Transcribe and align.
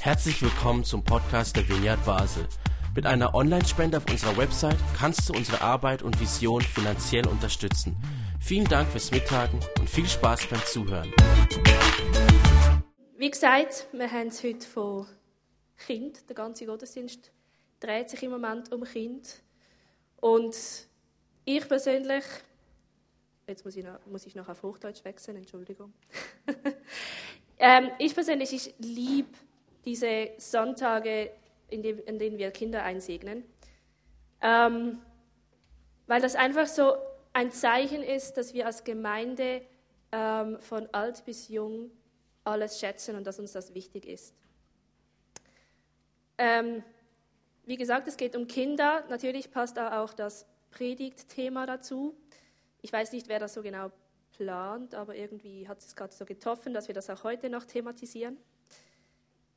Herzlich 0.00 0.40
willkommen 0.40 0.84
zum 0.84 1.02
Podcast 1.02 1.56
der 1.56 1.68
Vineyard 1.68 2.04
Basel. 2.04 2.46
Mit 2.94 3.06
einer 3.06 3.34
Online-Spende 3.34 3.98
auf 3.98 4.08
unserer 4.08 4.36
Website 4.36 4.78
kannst 4.96 5.28
du 5.28 5.34
unsere 5.34 5.60
Arbeit 5.60 6.02
und 6.02 6.20
Vision 6.20 6.62
finanziell 6.62 7.26
unterstützen. 7.26 7.96
Vielen 8.40 8.66
Dank 8.66 8.88
fürs 8.88 9.10
Mittagen 9.10 9.60
und 9.78 9.90
viel 9.90 10.06
Spaß 10.06 10.46
beim 10.46 10.60
Zuhören. 10.64 11.12
Wie 13.16 13.30
gesagt, 13.30 13.88
wir 13.92 14.10
haben 14.10 14.28
es 14.28 14.42
heute 14.44 14.66
von 14.66 15.06
Kind. 15.76 16.28
Der 16.28 16.36
ganze 16.36 16.66
Gottesdienst 16.66 17.32
dreht 17.80 18.08
sich 18.10 18.22
im 18.22 18.30
Moment 18.30 18.72
um 18.72 18.84
Kind. 18.84 19.42
Und 20.20 20.56
ich 21.44 21.68
persönlich, 21.68 22.24
jetzt 23.46 23.64
muss 23.64 23.76
ich, 23.76 23.84
noch, 23.84 24.06
muss 24.06 24.26
ich 24.26 24.34
noch 24.34 24.48
auf 24.48 24.62
Hochdeutsch 24.62 25.04
wechseln, 25.04 25.36
Entschuldigung. 25.36 25.92
ähm, 27.58 27.90
ich 27.98 28.14
persönlich, 28.14 28.52
ich 28.52 28.74
liebe 28.78 29.30
diese 29.84 30.30
Sonntage, 30.38 31.30
in, 31.68 31.82
dem, 31.82 32.02
in 32.04 32.18
denen 32.18 32.38
wir 32.38 32.50
Kinder 32.50 32.82
einsegnen. 32.82 33.44
Ähm, 34.40 35.00
weil 36.06 36.20
das 36.20 36.36
einfach 36.36 36.66
so 36.66 36.94
ein 37.32 37.50
Zeichen 37.50 38.02
ist, 38.02 38.34
dass 38.34 38.54
wir 38.54 38.66
als 38.66 38.84
Gemeinde 38.84 39.62
ähm, 40.12 40.58
von 40.60 40.88
alt 40.92 41.24
bis 41.24 41.48
jung 41.48 41.90
alles 42.44 42.78
schätzen 42.78 43.16
und 43.16 43.26
dass 43.26 43.38
uns 43.38 43.52
das 43.52 43.74
wichtig 43.74 44.06
ist. 44.06 44.34
Ähm, 46.38 46.82
wie 47.64 47.76
gesagt, 47.76 48.06
es 48.06 48.16
geht 48.16 48.36
um 48.36 48.46
Kinder. 48.46 49.04
Natürlich 49.08 49.50
passt 49.50 49.76
da 49.76 50.02
auch 50.02 50.12
das 50.12 50.46
Predigtthema 50.70 51.66
dazu. 51.66 52.14
Ich 52.82 52.92
weiß 52.92 53.12
nicht, 53.12 53.28
wer 53.28 53.40
das 53.40 53.54
so 53.54 53.62
genau 53.62 53.90
plant, 54.36 54.94
aber 54.94 55.14
irgendwie 55.14 55.66
hat 55.68 55.78
es 55.78 55.96
gerade 55.96 56.12
so 56.12 56.24
getroffen, 56.24 56.74
dass 56.74 56.88
wir 56.88 56.94
das 56.94 57.10
auch 57.10 57.24
heute 57.24 57.50
noch 57.50 57.64
thematisieren. 57.64 58.36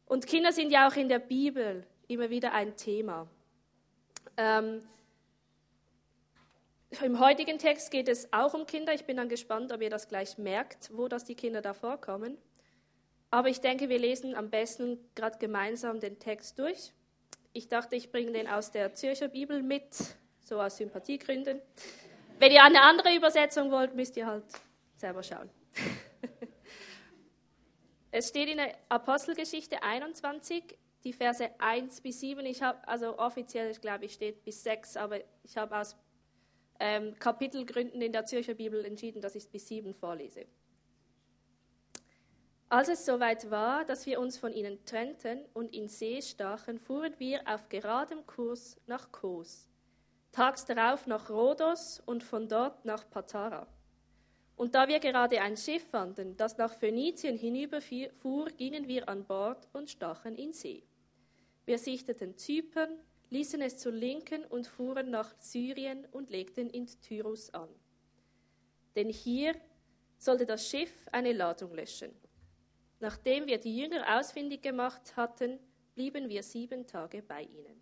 Und 0.06 0.26
Kinder 0.26 0.52
sind 0.52 0.72
ja 0.72 0.88
auch 0.88 0.96
in 0.96 1.10
der 1.10 1.20
Bibel 1.20 1.86
immer 2.08 2.30
wieder 2.30 2.54
ein 2.54 2.76
Thema. 2.76 3.28
Ähm, 4.38 4.82
Im 7.02 7.20
heutigen 7.20 7.60
Text 7.60 7.92
geht 7.92 8.08
es 8.10 8.34
auch 8.34 8.54
um 8.54 8.66
Kinder. 8.66 8.94
Ich 8.94 9.06
bin 9.06 9.18
dann 9.18 9.30
gespannt, 9.30 9.72
ob 9.72 9.82
ihr 9.82 9.90
das 9.90 10.08
gleich 10.08 10.38
merkt, 10.38 10.90
wo 10.96 11.08
das 11.08 11.26
die 11.26 11.36
Kinder 11.36 11.62
da 11.62 11.74
vorkommen. 11.74 12.38
Aber 13.32 13.50
ich 13.50 13.62
denke, 13.62 13.90
wir 13.90 14.00
lesen 14.00 14.34
am 14.34 14.50
besten 14.50 14.98
gerade 15.14 15.38
gemeinsam 15.38 16.00
den 16.00 16.18
Text 16.18 16.58
durch. 16.58 16.92
Ich 17.54 17.68
dachte, 17.68 17.96
ich 17.96 18.12
bringe 18.12 18.32
den 18.32 18.48
aus 18.48 18.72
der 18.72 18.96
Zürcher 18.96 19.28
Bibel 19.28 19.62
mit, 19.62 19.86
so 20.40 20.60
aus 20.60 20.78
Sympathiegründen. 20.78 21.62
Wenn 22.40 22.52
ihr 22.52 22.64
eine 22.64 22.82
andere 22.82 23.16
Übersetzung 23.16 23.70
wollt, 23.70 23.94
müsst 23.96 24.18
ihr 24.18 24.26
halt 24.26 24.46
selber 25.00 25.24
schauen. 25.24 25.50
es 28.12 28.30
steht 28.30 28.50
in 28.50 28.58
der 28.58 28.76
Apostelgeschichte 28.90 29.82
21, 29.82 30.78
die 31.04 31.14
Verse 31.14 31.50
1 31.60 32.02
bis 32.02 32.20
7. 32.20 32.46
Ich 32.46 32.62
habe, 32.62 32.86
also 32.88 33.18
offiziell, 33.18 33.72
ich 33.72 33.82
glaube 33.82 34.06
ich, 34.06 34.14
steht 34.14 34.44
bis 34.44 34.64
6, 34.64 34.98
aber 34.98 35.20
ich 35.44 35.58
habe 35.58 35.78
aus 35.78 35.96
ähm, 36.80 37.16
Kapitelgründen 37.20 38.02
in 38.02 38.12
der 38.12 38.26
Zürcher 38.26 38.54
Bibel 38.54 38.86
entschieden, 38.86 39.22
dass 39.22 39.36
ich 39.36 39.50
bis 39.50 39.68
7 39.68 39.94
vorlese. 39.94 40.46
Als 42.72 42.88
es 42.88 43.04
soweit 43.04 43.50
war, 43.50 43.84
dass 43.84 44.06
wir 44.06 44.20
uns 44.20 44.38
von 44.38 44.54
ihnen 44.54 44.86
trennten 44.86 45.44
und 45.54 45.74
in 45.74 45.88
See 45.88 46.22
stachen, 46.22 46.78
fuhren 46.78 47.16
wir 47.18 47.42
auf 47.48 47.68
geradem 47.68 48.28
Kurs 48.28 48.80
nach 48.86 49.12
Kos, 49.12 49.68
tags 50.32 50.66
darauf 50.66 51.08
nach 51.08 51.32
Rhodos 51.32 52.00
und 52.06 52.24
von 52.24 52.48
dort 52.48 52.86
nach 52.86 53.10
Patara. 53.10 53.66
Und 54.60 54.76
da 54.76 54.90
wir 54.90 55.00
gerade 55.00 55.40
ein 55.40 55.56
Schiff 55.56 55.86
fanden, 55.90 56.36
das 56.36 56.58
nach 56.58 56.74
Phönizien 56.74 57.38
hinüberfuhr, 57.38 58.50
gingen 58.58 58.90
wir 58.90 59.08
an 59.08 59.24
Bord 59.24 59.70
und 59.72 59.90
stachen 59.90 60.36
in 60.36 60.52
See. 60.52 60.84
Wir 61.64 61.78
sichteten 61.78 62.36
Zypern, 62.36 62.90
ließen 63.30 63.62
es 63.62 63.78
zur 63.78 63.94
Linken 63.94 64.44
und 64.44 64.68
fuhren 64.68 65.12
nach 65.12 65.34
Syrien 65.40 66.06
und 66.12 66.30
legten 66.30 66.70
in 66.72 66.88
Tyrus 66.88 67.54
an. 67.54 67.70
Denn 68.98 69.08
hier 69.08 69.56
sollte 70.18 70.46
das 70.46 70.68
Schiff 70.68 71.08
eine 71.14 71.32
Ladung 71.32 71.74
löschen. 71.74 72.12
Nachdem 73.00 73.48
wir 73.48 73.60
die 73.60 73.78
Jünger 73.78 74.20
ausfindig 74.20 74.62
gemacht 74.62 75.16
hatten, 75.16 75.58
blieben 75.96 76.28
wir 76.28 76.44
sieben 76.44 76.86
Tage 76.86 77.22
bei 77.22 77.44
ihnen. 77.44 77.82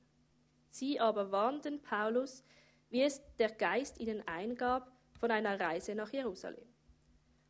Sie 0.70 1.00
aber 1.00 1.32
warnten 1.32 1.82
Paulus, 1.82 2.44
wie 2.92 3.02
es 3.02 3.20
der 3.40 3.50
Geist 3.50 4.00
ihnen 4.00 4.22
eingab, 4.28 4.92
von 5.20 5.32
einer 5.32 5.60
Reise 5.60 5.96
nach 5.96 6.14
Jerusalem. 6.14 6.77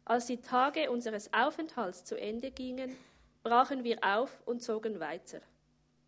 Als 0.10 0.28
die 0.28 0.38
Tage 0.38 0.90
unseres 0.90 1.34
Aufenthalts 1.34 2.06
zu 2.06 2.18
Ende 2.18 2.50
gingen, 2.50 2.96
brachen 3.44 3.84
wir 3.84 4.02
auf 4.02 4.42
und 4.46 4.64
zogen 4.64 5.02
weiter. 5.02 5.42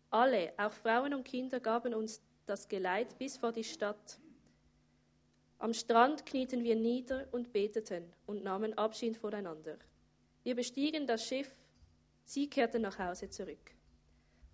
Alle, 0.08 0.54
auch 0.56 0.72
Frauen 0.72 1.12
und 1.12 1.24
Kinder, 1.24 1.60
gaben 1.60 1.92
uns 1.92 2.22
das 2.46 2.66
Geleit 2.66 3.18
bis 3.18 3.36
vor 3.36 3.52
die 3.52 3.62
Stadt. 3.62 4.18
Am 5.58 5.74
Strand 5.74 6.24
knieten 6.24 6.64
wir 6.64 6.76
nieder 6.76 7.28
und 7.30 7.52
beteten 7.52 8.10
und 8.24 8.42
nahmen 8.42 8.72
Abschied 8.78 9.18
voneinander. 9.18 9.76
Wir 10.44 10.54
bestiegen 10.54 11.06
das 11.06 11.26
Schiff, 11.26 11.54
sie 12.24 12.48
kehrten 12.48 12.80
nach 12.80 12.98
Hause 12.98 13.28
zurück. 13.28 13.74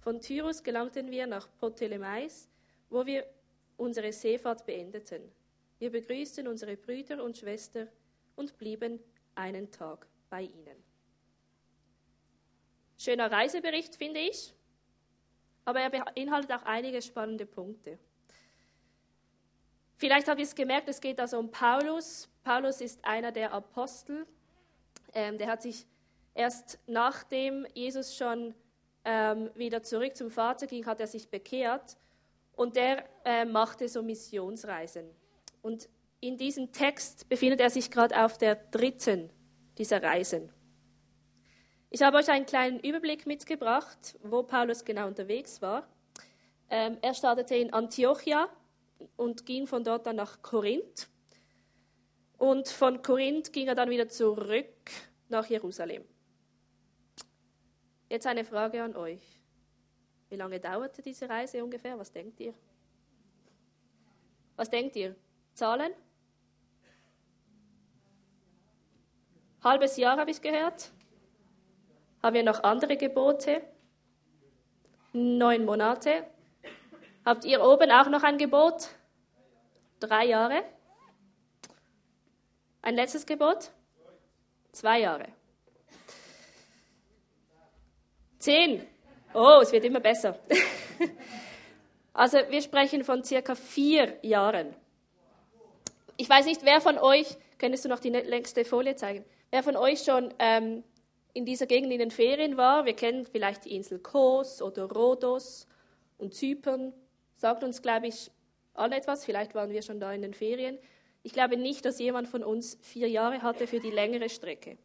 Von 0.00 0.20
Tyrus 0.20 0.60
gelangten 0.60 1.08
wir 1.12 1.28
nach 1.28 1.48
Ptolemais, 1.60 2.48
wo 2.90 3.06
wir 3.06 3.24
unsere 3.76 4.12
Seefahrt 4.12 4.66
beendeten. 4.66 5.22
Wir 5.78 5.92
begrüßten 5.92 6.48
unsere 6.48 6.76
Brüder 6.76 7.22
und 7.22 7.38
Schwestern 7.38 7.88
und 8.34 8.58
blieben 8.58 8.98
einen 9.36 9.70
Tag 9.70 10.06
bei 10.28 10.42
ihnen. 10.42 10.82
Schöner 12.98 13.30
Reisebericht, 13.30 13.96
finde 13.96 14.20
ich, 14.20 14.54
aber 15.64 15.80
er 15.80 15.90
beinhaltet 15.90 16.52
auch 16.52 16.62
einige 16.64 17.02
spannende 17.02 17.46
Punkte. 17.46 17.98
Vielleicht 19.96 20.28
habt 20.28 20.38
ihr 20.38 20.44
es 20.44 20.54
gemerkt, 20.54 20.88
es 20.88 21.00
geht 21.00 21.20
also 21.20 21.38
um 21.38 21.50
Paulus. 21.50 22.28
Paulus 22.42 22.80
ist 22.80 23.04
einer 23.04 23.32
der 23.32 23.52
Apostel, 23.52 24.26
ähm, 25.14 25.38
der 25.38 25.48
hat 25.48 25.62
sich 25.62 25.86
erst 26.34 26.78
nachdem 26.86 27.66
Jesus 27.74 28.14
schon 28.14 28.54
ähm, 29.04 29.50
wieder 29.54 29.82
zurück 29.82 30.16
zum 30.16 30.30
Vater 30.30 30.66
ging, 30.66 30.84
hat 30.84 31.00
er 31.00 31.06
sich 31.06 31.30
bekehrt 31.30 31.96
und 32.54 32.76
der 32.76 33.04
äh, 33.24 33.44
machte 33.44 33.88
so 33.88 34.02
Missionsreisen. 34.02 35.08
Und 35.62 35.88
in 36.20 36.36
diesem 36.36 36.72
Text 36.72 37.28
befindet 37.28 37.60
er 37.60 37.70
sich 37.70 37.90
gerade 37.90 38.24
auf 38.24 38.38
der 38.38 38.56
dritten 38.56 39.30
dieser 39.78 40.02
Reisen. 40.02 40.50
Ich 41.90 42.02
habe 42.02 42.16
euch 42.16 42.28
einen 42.28 42.46
kleinen 42.46 42.80
Überblick 42.80 43.26
mitgebracht, 43.26 44.18
wo 44.22 44.42
Paulus 44.42 44.84
genau 44.84 45.06
unterwegs 45.06 45.62
war. 45.62 45.88
Ähm, 46.68 46.98
er 47.00 47.14
startete 47.14 47.54
in 47.54 47.72
Antiochia 47.72 48.48
und 49.16 49.46
ging 49.46 49.66
von 49.66 49.84
dort 49.84 50.06
dann 50.06 50.16
nach 50.16 50.42
Korinth. 50.42 51.08
Und 52.38 52.68
von 52.68 53.02
Korinth 53.02 53.52
ging 53.52 53.68
er 53.68 53.74
dann 53.74 53.88
wieder 53.88 54.08
zurück 54.08 54.90
nach 55.28 55.46
Jerusalem. 55.46 56.04
Jetzt 58.10 58.26
eine 58.26 58.44
Frage 58.44 58.82
an 58.82 58.94
euch. 58.96 59.40
Wie 60.28 60.36
lange 60.36 60.60
dauerte 60.60 61.02
diese 61.02 61.28
Reise 61.28 61.62
ungefähr? 61.62 61.98
Was 61.98 62.12
denkt 62.12 62.40
ihr? 62.40 62.54
Was 64.56 64.70
denkt 64.70 64.96
ihr? 64.96 65.14
Zahlen? 65.54 65.92
Halbes 69.66 69.96
Jahr 69.96 70.16
habe 70.16 70.30
ich 70.30 70.40
gehört. 70.40 70.92
Haben 72.22 72.34
wir 72.34 72.44
noch 72.44 72.62
andere 72.62 72.96
Gebote? 72.96 73.62
Neun 75.12 75.64
Monate. 75.64 76.24
Habt 77.24 77.44
ihr 77.44 77.60
oben 77.60 77.90
auch 77.90 78.08
noch 78.08 78.22
ein 78.22 78.38
Gebot? 78.38 78.90
Drei 79.98 80.26
Jahre. 80.26 80.62
Ein 82.80 82.94
letztes 82.94 83.26
Gebot? 83.26 83.72
Zwei 84.70 85.00
Jahre. 85.00 85.26
Zehn. 88.38 88.86
Oh, 89.34 89.58
es 89.62 89.72
wird 89.72 89.84
immer 89.84 89.98
besser. 89.98 90.38
also 92.12 92.38
wir 92.50 92.62
sprechen 92.62 93.02
von 93.02 93.24
circa 93.24 93.56
vier 93.56 94.16
Jahren. 94.22 94.76
Ich 96.16 96.30
weiß 96.30 96.46
nicht, 96.46 96.64
wer 96.64 96.80
von 96.80 96.98
euch, 96.98 97.36
könntest 97.58 97.84
du 97.84 97.88
noch 97.88 97.98
die 97.98 98.10
längste 98.10 98.64
Folie 98.64 98.94
zeigen, 98.94 99.24
wer 99.50 99.62
von 99.62 99.76
euch 99.76 100.02
schon 100.04 100.32
ähm, 100.38 100.82
in 101.32 101.44
dieser 101.44 101.66
Gegend 101.66 101.92
in 101.92 101.98
den 101.98 102.10
Ferien 102.10 102.56
war. 102.56 102.86
Wir 102.86 102.94
kennen 102.94 103.26
vielleicht 103.26 103.66
die 103.66 103.74
Insel 103.74 103.98
Kos 103.98 104.62
oder 104.62 104.84
Rhodos 104.84 105.66
und 106.18 106.34
Zypern. 106.34 106.94
Sagt 107.36 107.62
uns, 107.62 107.82
glaube 107.82 108.06
ich, 108.06 108.30
alle 108.74 108.96
etwas. 108.96 109.24
Vielleicht 109.24 109.54
waren 109.54 109.70
wir 109.70 109.82
schon 109.82 110.00
da 110.00 110.12
in 110.12 110.22
den 110.22 110.34
Ferien. 110.34 110.78
Ich 111.22 111.32
glaube 111.32 111.56
nicht, 111.56 111.84
dass 111.84 111.98
jemand 111.98 112.28
von 112.28 112.42
uns 112.42 112.78
vier 112.80 113.08
Jahre 113.08 113.42
hatte 113.42 113.66
für 113.66 113.80
die 113.80 113.90
längere 113.90 114.28
Strecke. 114.28 114.78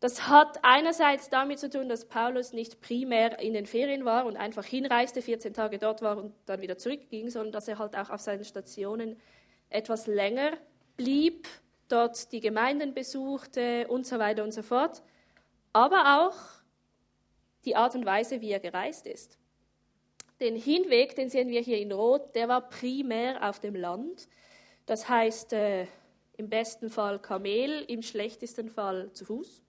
Das 0.00 0.28
hat 0.28 0.58
einerseits 0.62 1.28
damit 1.28 1.60
zu 1.60 1.70
tun, 1.70 1.88
dass 1.88 2.06
Paulus 2.06 2.52
nicht 2.52 2.80
primär 2.80 3.38
in 3.38 3.52
den 3.52 3.66
Ferien 3.66 4.04
war 4.04 4.26
und 4.26 4.36
einfach 4.36 4.64
hinreiste, 4.64 5.22
14 5.22 5.54
Tage 5.54 5.78
dort 5.78 6.02
war 6.02 6.16
und 6.16 6.34
dann 6.46 6.60
wieder 6.60 6.76
zurückging, 6.76 7.30
sondern 7.30 7.52
dass 7.52 7.68
er 7.68 7.78
halt 7.78 7.96
auch 7.96 8.10
auf 8.10 8.20
seinen 8.20 8.44
Stationen 8.44 9.16
etwas 9.68 10.06
länger 10.06 10.52
blieb, 10.96 11.46
dort 11.92 12.32
die 12.32 12.40
Gemeinden 12.40 12.94
besuchte 12.94 13.86
und 13.88 14.06
so 14.06 14.18
weiter 14.18 14.42
und 14.42 14.52
so 14.52 14.62
fort. 14.62 15.02
Aber 15.72 16.26
auch, 16.26 16.36
die 17.64 17.76
Art 17.76 17.94
und 17.94 18.04
Weise, 18.04 18.40
wie 18.40 18.50
er 18.50 18.60
gereist 18.60 19.06
ist. 19.06 19.38
Den 20.40 20.56
Hinweg, 20.56 21.14
den 21.14 21.28
sehen 21.28 21.48
wir 21.48 21.60
hier 21.60 21.78
in 21.78 21.92
Rot, 21.92 22.34
der 22.34 22.48
war 22.48 22.68
primär 22.68 23.48
auf 23.48 23.60
dem 23.60 23.76
Land. 23.76 24.28
Das 24.86 25.08
heißt, 25.08 25.52
äh, 25.52 25.86
im 26.36 26.48
besten 26.48 26.90
Fall 26.90 27.20
Kamel, 27.20 27.84
im 27.86 28.02
schlechtesten 28.02 28.68
Fall 28.68 29.12
zu 29.12 29.24
Fuß. 29.24 29.62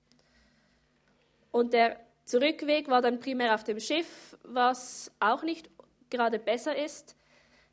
Und 1.51 1.73
der 1.73 1.99
Zurückweg 2.25 2.87
war 2.87 3.01
dann 3.01 3.19
primär 3.19 3.53
auf 3.53 3.63
dem 3.63 3.79
Schiff, 3.79 4.35
was 4.43 5.11
auch 5.19 5.43
nicht 5.43 5.69
gerade 6.09 6.39
besser 6.39 6.75
ist. 6.75 7.15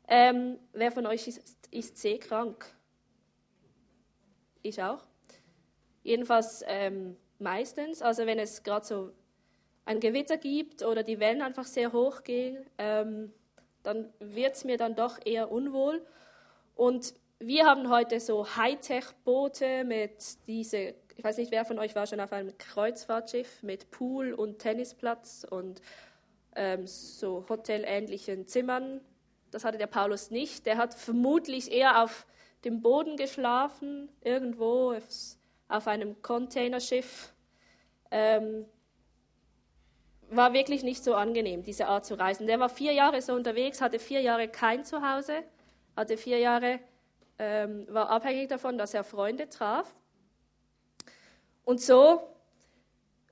Ähm, 0.07 0.59
wer 0.73 0.91
von 0.91 1.07
euch 1.07 1.27
ist, 1.27 1.67
ist 1.71 1.97
seekrank? 1.97 2.65
Ich 4.61 4.81
auch. 4.81 5.03
Jedenfalls 6.03 6.63
ähm, 6.67 7.17
meistens. 7.39 8.01
Also 8.01 8.25
wenn 8.25 8.39
es 8.39 8.63
gerade 8.63 8.85
so 8.85 9.11
ein 9.85 9.99
Gewitter 9.99 10.37
gibt 10.37 10.83
oder 10.83 11.03
die 11.03 11.19
Wellen 11.19 11.41
einfach 11.41 11.65
sehr 11.65 11.91
hoch 11.91 12.23
gehen, 12.23 12.65
ähm, 12.77 13.33
dann 13.83 14.13
wird 14.19 14.55
es 14.55 14.63
mir 14.63 14.77
dann 14.77 14.95
doch 14.95 15.19
eher 15.25 15.51
unwohl. 15.51 16.05
Und 16.75 17.13
wir 17.39 17.65
haben 17.65 17.89
heute 17.89 18.19
so 18.19 18.55
Hightech-Boote 18.55 19.83
mit 19.83 20.47
diese, 20.47 20.93
ich 21.15 21.23
weiß 21.23 21.37
nicht, 21.37 21.51
wer 21.51 21.65
von 21.65 21.79
euch 21.79 21.95
war 21.95 22.05
schon 22.05 22.19
auf 22.19 22.31
einem 22.31 22.55
Kreuzfahrtschiff 22.57 23.63
mit 23.63 23.89
Pool 23.89 24.33
und 24.33 24.59
Tennisplatz 24.59 25.45
und 25.49 25.81
ähm, 26.55 26.85
so 26.85 27.45
hotelähnlichen 27.49 28.47
Zimmern. 28.47 29.01
Das 29.49 29.65
hatte 29.65 29.79
der 29.79 29.87
Paulus 29.87 30.29
nicht. 30.29 30.65
Der 30.67 30.77
hat 30.77 30.93
vermutlich 30.93 31.71
eher 31.71 32.03
auf 32.03 32.27
dem 32.63 32.81
Boden 32.81 33.17
geschlafen, 33.17 34.09
irgendwo 34.21 34.95
auf 35.67 35.87
einem 35.87 36.21
Containerschiff. 36.21 37.33
Ähm, 38.11 38.65
war 40.29 40.53
wirklich 40.53 40.83
nicht 40.83 41.03
so 41.03 41.13
angenehm, 41.13 41.63
diese 41.63 41.87
Art 41.87 42.05
zu 42.05 42.17
reisen. 42.17 42.47
Der 42.47 42.59
war 42.59 42.69
vier 42.69 42.93
Jahre 42.93 43.21
so 43.21 43.33
unterwegs, 43.33 43.81
hatte 43.81 43.99
vier 43.99 44.21
Jahre 44.21 44.47
kein 44.47 44.85
Zuhause, 44.85 45.43
hatte 45.95 46.17
vier 46.17 46.39
Jahre, 46.39 46.79
ähm, 47.37 47.85
war 47.89 48.09
abhängig 48.09 48.47
davon, 48.47 48.77
dass 48.77 48.93
er 48.93 49.03
Freunde 49.03 49.49
traf. 49.49 49.93
Und 51.65 51.81
so 51.81 52.21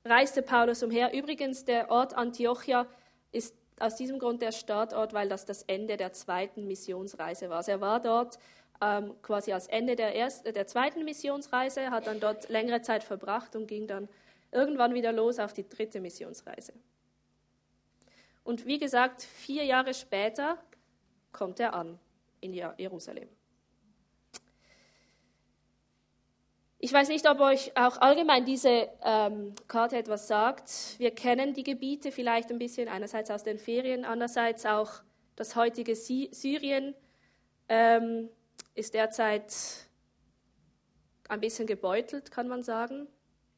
reiste 0.03 0.41
Paulus 0.41 0.83
umher. 0.83 1.13
Übrigens, 1.13 1.63
der 1.63 1.89
Ort 1.89 2.15
Antiochia 2.15 2.85
ist 3.31 3.55
aus 3.79 3.95
diesem 3.95 4.19
Grund 4.19 4.41
der 4.41 4.51
Startort, 4.51 5.13
weil 5.13 5.29
das 5.29 5.45
das 5.45 5.63
Ende 5.63 5.95
der 5.95 6.11
zweiten 6.11 6.67
Missionsreise 6.67 7.49
war. 7.49 7.65
Er 7.67 7.79
war 7.79 8.01
dort 8.01 8.39
ähm, 8.81 9.15
quasi 9.21 9.51
als 9.51 9.67
Ende 9.67 9.95
der, 9.95 10.15
ersten, 10.15 10.53
der 10.53 10.67
zweiten 10.67 11.03
Missionsreise, 11.03 11.91
hat 11.91 12.07
dann 12.07 12.19
dort 12.19 12.49
längere 12.49 12.81
Zeit 12.81 13.03
verbracht 13.03 13.55
und 13.55 13.67
ging 13.67 13.87
dann 13.87 14.07
irgendwann 14.51 14.93
wieder 14.93 15.11
los 15.11 15.39
auf 15.39 15.53
die 15.53 15.67
dritte 15.67 15.99
Missionsreise. 15.99 16.73
Und 18.43 18.65
wie 18.65 18.79
gesagt, 18.79 19.21
vier 19.21 19.63
Jahre 19.63 19.93
später 19.93 20.57
kommt 21.31 21.59
er 21.59 21.73
an 21.73 21.99
in 22.41 22.53
Jerusalem. 22.53 23.29
Ich 26.81 26.93
weiß 26.93 27.09
nicht, 27.09 27.29
ob 27.29 27.41
euch 27.41 27.75
auch 27.75 27.97
allgemein 27.97 28.45
diese 28.45 28.87
ähm, 29.03 29.53
Karte 29.67 29.97
etwas 29.97 30.29
sagt. 30.29 30.97
Wir 30.97 31.11
kennen 31.11 31.53
die 31.53 31.63
Gebiete 31.63 32.09
vielleicht 32.09 32.49
ein 32.51 32.57
bisschen, 32.57 32.87
einerseits 32.87 33.29
aus 33.29 33.43
den 33.43 33.59
Ferien, 33.59 34.05
andererseits 34.05 34.65
auch 34.65 35.01
das 35.35 35.57
heutige 35.57 35.93
Syrien 35.95 36.95
ähm, 37.67 38.29
ist 38.79 38.93
derzeit 38.93 39.53
ein 41.27 41.41
bisschen 41.41 41.67
gebeutelt, 41.67 42.31
kann 42.31 42.47
man 42.47 42.63
sagen. 42.63 43.07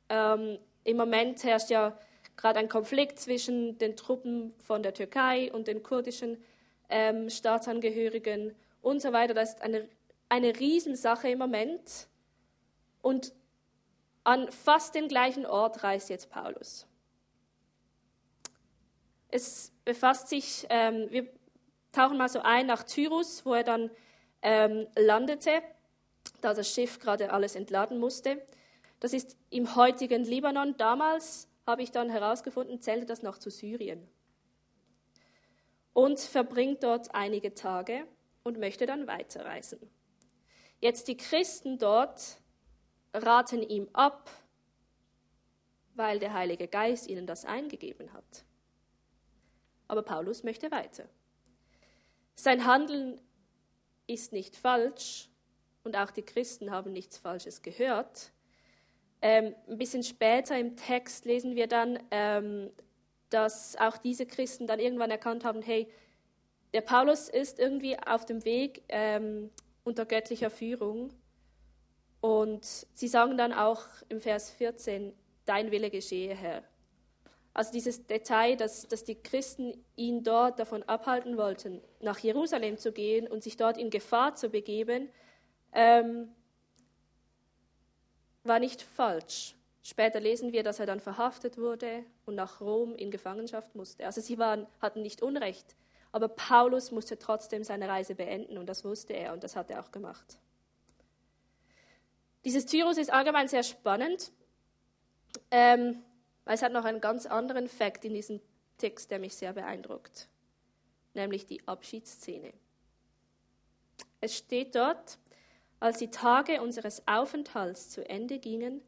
Ähm, 0.09 0.57
Im 0.83 0.97
Moment 0.97 1.44
herrscht 1.44 1.69
ja 1.69 1.97
gerade 2.35 2.59
ein 2.59 2.68
Konflikt 2.68 3.19
zwischen 3.19 3.77
den 3.77 3.95
Truppen 3.95 4.53
von 4.65 4.83
der 4.83 4.94
Türkei 4.94 5.53
und 5.53 5.68
den 5.68 5.83
kurdischen 5.83 6.44
ähm, 6.89 7.29
Staatsangehörigen 7.29 8.56
und 8.81 9.01
so 9.01 9.13
weiter. 9.13 9.33
Das 9.33 9.51
ist 9.53 9.62
eine, 9.62 9.88
eine 10.27 10.59
Riesensache 10.59 11.29
im 11.29 11.38
Moment. 11.38 12.07
Und 13.01 13.31
an 14.24 14.51
fast 14.51 14.95
den 14.95 15.07
gleichen 15.07 15.45
Ort 15.45 15.83
reist 15.83 16.09
jetzt 16.09 16.29
Paulus. 16.29 16.88
Es 19.29 19.71
befasst 19.85 20.27
sich, 20.27 20.65
ähm, 20.69 21.07
wir 21.09 21.27
tauchen 21.91 22.17
mal 22.17 22.27
so 22.27 22.39
ein 22.39 22.65
nach 22.65 22.83
Tyrus, 22.83 23.45
wo 23.45 23.53
er 23.53 23.63
dann 23.63 23.91
ähm, 24.41 24.88
landete, 24.95 25.61
da 26.41 26.53
das 26.53 26.73
Schiff 26.73 26.99
gerade 26.99 27.31
alles 27.31 27.55
entladen 27.55 27.99
musste. 27.99 28.41
Das 28.99 29.13
ist 29.13 29.38
im 29.49 29.75
heutigen 29.75 30.23
Libanon. 30.23 30.77
Damals 30.77 31.47
habe 31.65 31.83
ich 31.83 31.91
dann 31.91 32.09
herausgefunden, 32.09 32.81
zählte 32.81 33.05
das 33.05 33.23
noch 33.23 33.38
zu 33.38 33.49
Syrien. 33.49 34.07
Und 35.93 36.19
verbringt 36.19 36.83
dort 36.83 37.13
einige 37.13 37.53
Tage 37.53 38.05
und 38.43 38.59
möchte 38.59 38.85
dann 38.85 39.07
weiterreisen. 39.07 39.79
Jetzt 40.79 41.07
die 41.07 41.17
Christen 41.17 41.77
dort 41.77 42.38
raten 43.13 43.61
ihm 43.61 43.89
ab, 43.93 44.29
weil 45.93 46.19
der 46.19 46.33
Heilige 46.33 46.67
Geist 46.67 47.07
ihnen 47.07 47.27
das 47.27 47.45
eingegeben 47.45 48.13
hat. 48.13 48.45
Aber 49.88 50.03
Paulus 50.03 50.43
möchte 50.43 50.71
weiter. 50.71 51.05
Sein 52.35 52.65
Handeln 52.65 53.19
ist 54.07 54.33
nicht 54.33 54.56
falsch 54.56 55.30
und 55.83 55.95
auch 55.95 56.12
die 56.12 56.24
Christen 56.24 56.71
haben 56.71 56.92
nichts 56.92 57.18
Falsches 57.18 57.62
gehört. 57.62 58.31
Ähm, 59.21 59.56
ein 59.68 59.77
bisschen 59.77 60.03
später 60.03 60.57
im 60.57 60.75
Text 60.75 61.25
lesen 61.25 61.56
wir 61.56 61.68
dann, 61.68 62.00
ähm, 62.12 62.71
dass 63.30 63.75
auch 63.77 63.98
diese 63.98 64.25
Christen 64.25 64.68
dann 64.68 64.80
irgendwann 64.80 65.12
erkannt 65.12 65.44
haben, 65.44 65.62
hey, 65.62 65.88
der 66.74 66.81
Paulus 66.81 67.30
ist 67.30 67.59
irgendwie 67.59 67.98
auf 68.00 68.25
dem 68.25 68.44
Weg 68.45 68.83
ähm, 68.89 69.50
unter 69.83 70.06
göttlicher 70.06 70.50
Führung 70.50 71.13
und 72.21 72.63
sie 72.65 73.07
sagen 73.07 73.38
dann 73.38 73.51
auch 73.51 73.83
im 74.09 74.21
Vers 74.21 74.51
14, 74.51 75.13
dein 75.45 75.71
Wille 75.71 75.89
geschehe, 75.89 76.36
Herr. 76.36 76.63
Also 77.53 77.71
dieses 77.74 78.06
Detail, 78.07 78.56
dass, 78.56 78.88
dass 78.88 79.03
die 79.03 79.15
Christen 79.15 79.83
ihn 79.95 80.24
dort 80.24 80.59
davon 80.59 80.83
abhalten 80.83 81.38
wollten, 81.38 81.81
nach 82.00 82.19
Jerusalem 82.19 82.77
zu 82.77 82.94
gehen 82.94 83.27
und 83.27 83.44
sich 83.44 83.57
dort 83.57 83.77
in 83.77 83.89
Gefahr 83.89 84.36
zu 84.36 84.50
begeben, 84.50 85.09
ähm, 85.74 86.33
war 88.44 88.59
nicht 88.59 88.81
falsch. 88.81 89.56
Später 89.83 90.19
lesen 90.19 90.53
wir, 90.53 90.63
dass 90.63 90.80
er 90.80 90.86
dann 90.86 91.00
verhaftet 91.00 91.57
wurde 91.57 92.06
und 92.25 92.36
nach 92.36 92.62
Rom 92.62 92.95
in 92.95 93.12
Gefangenschaft 93.12 93.75
musste. 93.75 94.06
Also 94.06 94.21
sie 94.21 94.38
waren, 94.38 94.67
hatten 94.79 95.01
nicht 95.01 95.22
Unrecht. 95.22 95.75
Aber 96.12 96.27
Paulus 96.27 96.91
musste 96.91 97.17
trotzdem 97.17 97.63
seine 97.63 97.88
Reise 97.88 98.15
beenden 98.15 98.58
und 98.58 98.67
das 98.67 98.86
wusste 98.86 99.13
er 99.13 99.34
und 99.34 99.43
das 99.43 99.55
hat 99.55 99.72
er 99.72 99.81
auch 99.81 99.91
gemacht. 99.91 100.38
Dieses 102.46 102.65
Tyrus 102.65 102.98
ist 102.98 103.12
allgemein 103.12 103.48
sehr 103.48 103.63
spannend, 103.63 104.31
ähm, 105.51 106.03
weil 106.45 106.55
es 106.55 106.62
hat 106.62 106.74
noch 106.74 106.86
einen 106.86 107.01
ganz 107.01 107.25
anderen 107.25 107.67
Fakt 107.67 108.05
in 108.05 108.13
diesem 108.13 108.41
Text, 108.77 109.12
der 109.12 109.19
mich 109.19 109.36
sehr 109.36 109.53
beeindruckt, 109.53 110.27
nämlich 111.13 111.45
die 111.45 111.67
Abschiedsszene. 111.67 112.53
Es 114.19 114.38
steht 114.38 114.75
dort, 114.75 115.17
als 115.79 115.98
die 115.98 116.12
Tage 116.12 116.62
unseres 116.62 117.07
Aufenthalts 117.07 117.89
zu 117.89 118.07
Ende 118.07 118.39
gingen, 118.39 118.81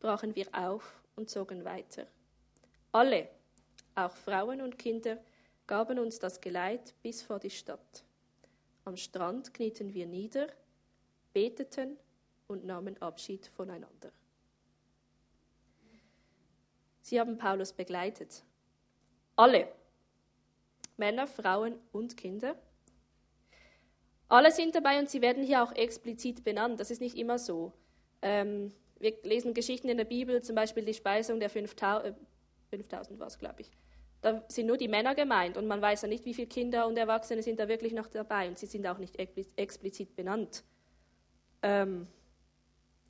brachen 0.00 0.34
wir 0.34 0.46
auf 0.52 1.02
und 1.16 1.28
zogen 1.28 1.64
weiter. 1.64 2.06
Alle, 2.92 3.28
auch 3.94 4.12
Frauen 4.16 4.62
und 4.62 4.78
Kinder, 4.78 5.18
gaben 5.66 5.98
uns 5.98 6.18
das 6.18 6.40
Geleit 6.40 6.94
bis 7.02 7.22
vor 7.22 7.38
die 7.38 7.50
Stadt. 7.50 8.04
Am 8.84 8.96
Strand 8.96 9.52
knieten 9.52 9.92
wir 9.92 10.06
nieder, 10.06 10.48
beteten 11.34 11.98
und 12.46 12.64
nahmen 12.64 13.00
Abschied 13.02 13.46
voneinander. 13.48 14.10
Sie 17.08 17.18
haben 17.18 17.38
Paulus 17.38 17.72
begleitet. 17.72 18.44
Alle, 19.34 19.66
Männer, 20.98 21.26
Frauen 21.26 21.78
und 21.90 22.18
Kinder. 22.18 22.54
Alle 24.28 24.52
sind 24.52 24.74
dabei 24.74 24.98
und 24.98 25.08
sie 25.08 25.22
werden 25.22 25.42
hier 25.42 25.62
auch 25.62 25.72
explizit 25.72 26.44
benannt. 26.44 26.80
Das 26.80 26.90
ist 26.90 27.00
nicht 27.00 27.16
immer 27.16 27.38
so. 27.38 27.72
Ähm, 28.20 28.74
wir 28.98 29.14
lesen 29.22 29.54
Geschichten 29.54 29.88
in 29.88 29.96
der 29.96 30.04
Bibel, 30.04 30.42
zum 30.42 30.54
Beispiel 30.54 30.84
die 30.84 30.92
Speisung 30.92 31.40
der 31.40 31.48
5000, 31.48 32.14
äh, 32.14 32.14
5000 32.68 33.18
war 33.18 33.28
es, 33.28 33.38
glaube 33.38 33.62
ich. 33.62 33.70
Da 34.20 34.44
sind 34.48 34.66
nur 34.66 34.76
die 34.76 34.88
Männer 34.88 35.14
gemeint 35.14 35.56
und 35.56 35.66
man 35.66 35.80
weiß 35.80 36.02
ja 36.02 36.08
nicht, 36.08 36.26
wie 36.26 36.34
viele 36.34 36.48
Kinder 36.48 36.86
und 36.86 36.98
Erwachsene 36.98 37.42
sind 37.42 37.58
da 37.58 37.68
wirklich 37.68 37.94
noch 37.94 38.08
dabei 38.08 38.48
und 38.48 38.58
sie 38.58 38.66
sind 38.66 38.86
auch 38.86 38.98
nicht 38.98 39.18
explizit 39.56 40.14
benannt. 40.14 40.62
Ähm, 41.62 42.06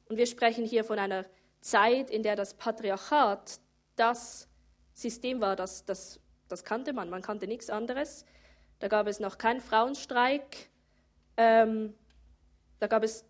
und 0.08 0.18
wir 0.18 0.26
sprechen 0.26 0.64
hier 0.64 0.84
von 0.84 1.00
einer 1.00 1.24
Zeit, 1.60 2.10
in 2.10 2.22
der 2.22 2.36
das 2.36 2.54
Patriarchat 2.54 3.58
das 3.98 4.48
System 4.94 5.40
war, 5.40 5.56
das, 5.56 5.84
das, 5.84 6.20
das 6.48 6.64
kannte 6.64 6.92
man. 6.92 7.10
Man 7.10 7.22
kannte 7.22 7.46
nichts 7.46 7.70
anderes. 7.70 8.24
Da 8.78 8.88
gab 8.88 9.06
es 9.06 9.20
noch 9.20 9.38
keinen 9.38 9.60
Frauenstreik, 9.60 10.70
ähm, 11.36 11.94
da 12.78 12.86
gab 12.86 13.02
es 13.02 13.24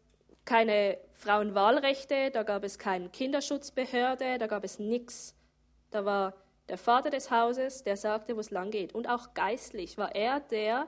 keine 0.45 0.99
Frauenwahlrechte, 1.13 2.31
da 2.31 2.43
gab 2.43 2.65
es 2.65 2.79
keine 2.79 3.09
Kinderschutzbehörde, 3.09 4.39
da 4.39 4.47
gab 4.47 4.65
es 4.65 4.79
nichts. 4.79 5.35
Da 5.91 6.05
war 6.05 6.35
der 6.69 6.79
Vater 6.79 7.11
des 7.11 7.31
Hauses, 7.31 7.83
der 7.83 7.97
sagte, 7.97 8.37
wo 8.37 8.41
es 8.41 8.51
lang 8.51 8.71
geht. 8.71 8.95
Und 8.95 9.09
auch 9.09 9.35
geistlich 9.35 9.97
war 9.97 10.15
er 10.15 10.41
der, 10.41 10.87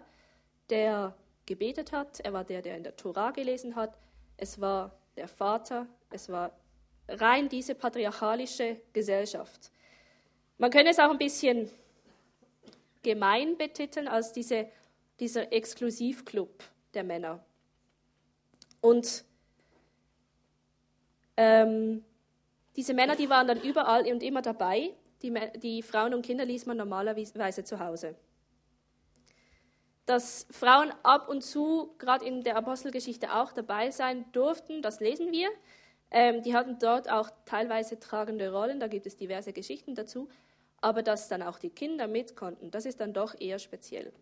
der 0.68 1.14
gebetet 1.46 1.92
hat, 1.92 2.20
er 2.20 2.32
war 2.32 2.44
der, 2.44 2.62
der 2.62 2.76
in 2.76 2.84
der 2.84 2.96
Tora 2.96 3.30
gelesen 3.30 3.76
hat, 3.76 3.98
es 4.36 4.60
war 4.60 4.92
der 5.16 5.28
Vater, 5.28 5.86
es 6.10 6.28
war 6.28 6.52
rein 7.18 7.48
diese 7.48 7.74
patriarchalische 7.74 8.80
Gesellschaft. 8.92 9.70
Man 10.58 10.70
könnte 10.70 10.90
es 10.90 10.98
auch 10.98 11.10
ein 11.10 11.18
bisschen 11.18 11.70
gemein 13.02 13.56
betiteln 13.56 14.08
als 14.08 14.32
diese, 14.32 14.68
dieser 15.18 15.52
Exklusivclub 15.52 16.62
der 16.94 17.04
Männer. 17.04 17.44
Und 18.80 19.24
ähm, 21.36 22.04
diese 22.76 22.94
Männer, 22.94 23.16
die 23.16 23.28
waren 23.28 23.46
dann 23.46 23.60
überall 23.60 24.06
und 24.12 24.22
immer 24.22 24.42
dabei. 24.42 24.94
Die, 25.22 25.34
die 25.56 25.82
Frauen 25.82 26.14
und 26.14 26.22
Kinder 26.24 26.44
ließ 26.44 26.66
man 26.66 26.76
normalerweise 26.76 27.64
zu 27.64 27.78
Hause. 27.78 28.14
Dass 30.06 30.46
Frauen 30.50 30.92
ab 31.02 31.28
und 31.28 31.42
zu, 31.42 31.94
gerade 31.98 32.24
in 32.24 32.42
der 32.42 32.56
Apostelgeschichte, 32.56 33.34
auch 33.34 33.52
dabei 33.52 33.90
sein 33.90 34.24
durften, 34.32 34.82
das 34.82 35.00
lesen 35.00 35.30
wir. 35.30 35.48
Ähm, 36.10 36.42
die 36.42 36.54
hatten 36.54 36.78
dort 36.78 37.10
auch 37.10 37.30
teilweise 37.44 37.98
tragende 37.98 38.52
Rollen, 38.52 38.80
da 38.80 38.88
gibt 38.88 39.06
es 39.06 39.16
diverse 39.16 39.52
Geschichten 39.52 39.94
dazu. 39.94 40.28
Aber 40.80 41.02
dass 41.02 41.28
dann 41.28 41.42
auch 41.42 41.58
die 41.58 41.70
Kinder 41.70 42.06
mit 42.06 42.36
konnten, 42.36 42.70
das 42.70 42.86
ist 42.86 43.00
dann 43.00 43.12
doch 43.12 43.38
eher 43.38 43.58
speziell. 43.58 44.12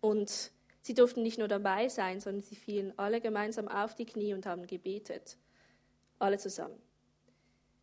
Und 0.00 0.50
sie 0.82 0.94
durften 0.94 1.22
nicht 1.22 1.38
nur 1.38 1.48
dabei 1.48 1.88
sein, 1.88 2.20
sondern 2.20 2.42
sie 2.42 2.56
fielen 2.56 2.92
alle 2.96 3.20
gemeinsam 3.20 3.68
auf 3.68 3.94
die 3.94 4.06
Knie 4.06 4.34
und 4.34 4.46
haben 4.46 4.66
gebetet. 4.66 5.36
Alle 6.18 6.38
zusammen. 6.38 6.80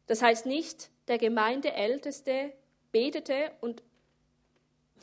Das 0.07 0.21
heißt 0.21 0.45
nicht, 0.45 0.89
der 1.07 1.17
Gemeindeälteste 1.17 2.53
betete 2.91 3.51
und 3.61 3.83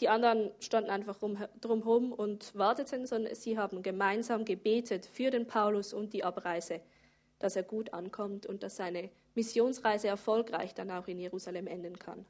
die 0.01 0.09
anderen 0.09 0.51
standen 0.59 0.91
einfach 0.91 1.19
drumherum 1.61 2.13
und 2.13 2.55
warteten, 2.57 3.07
sondern 3.07 3.35
sie 3.35 3.59
haben 3.59 3.83
gemeinsam 3.83 4.45
gebetet 4.45 5.07
für 5.07 5.31
den 5.31 5.47
Paulus 5.47 5.93
und 5.93 6.13
die 6.13 6.25
Abreise, 6.25 6.81
dass 7.45 7.57
er 7.57 7.63
gut 7.63 7.93
ankommt 7.93 8.47
und 8.47 8.63
dass 8.63 8.77
seine 8.77 9.11
Missionsreise 9.35 10.09
erfolgreich 10.09 10.73
dann 10.73 10.91
auch 10.91 11.09
in 11.09 11.19
Jerusalem 11.19 11.67
enden 11.67 11.99
kann. 11.99 12.25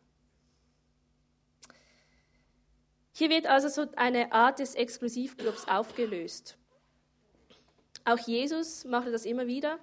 Hier 3.13 3.31
wird 3.31 3.47
also 3.47 3.69
so 3.69 3.87
eine 3.95 4.33
Art 4.33 4.59
des 4.59 4.75
Exklusivclubs 4.75 5.69
aufgelöst. 5.69 6.59
Auch 8.05 8.19
Jesus 8.19 8.85
machte 8.85 9.13
das 9.13 9.25
immer 9.25 9.47
wieder, 9.47 9.79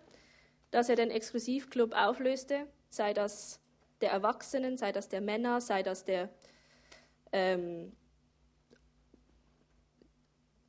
dass 0.70 0.90
er 0.90 0.98
den 0.98 1.10
Exklusivclub 1.10 1.94
auflöste, 1.94 2.68
sei 2.90 3.14
das 3.14 3.62
der 4.02 4.12
Erwachsenen, 4.12 4.76
sei 4.76 4.92
das 4.92 5.08
der 5.08 5.22
Männer, 5.22 5.62
sei 5.62 5.82
das 5.82 6.04
der 6.04 6.28
ähm, 7.32 7.94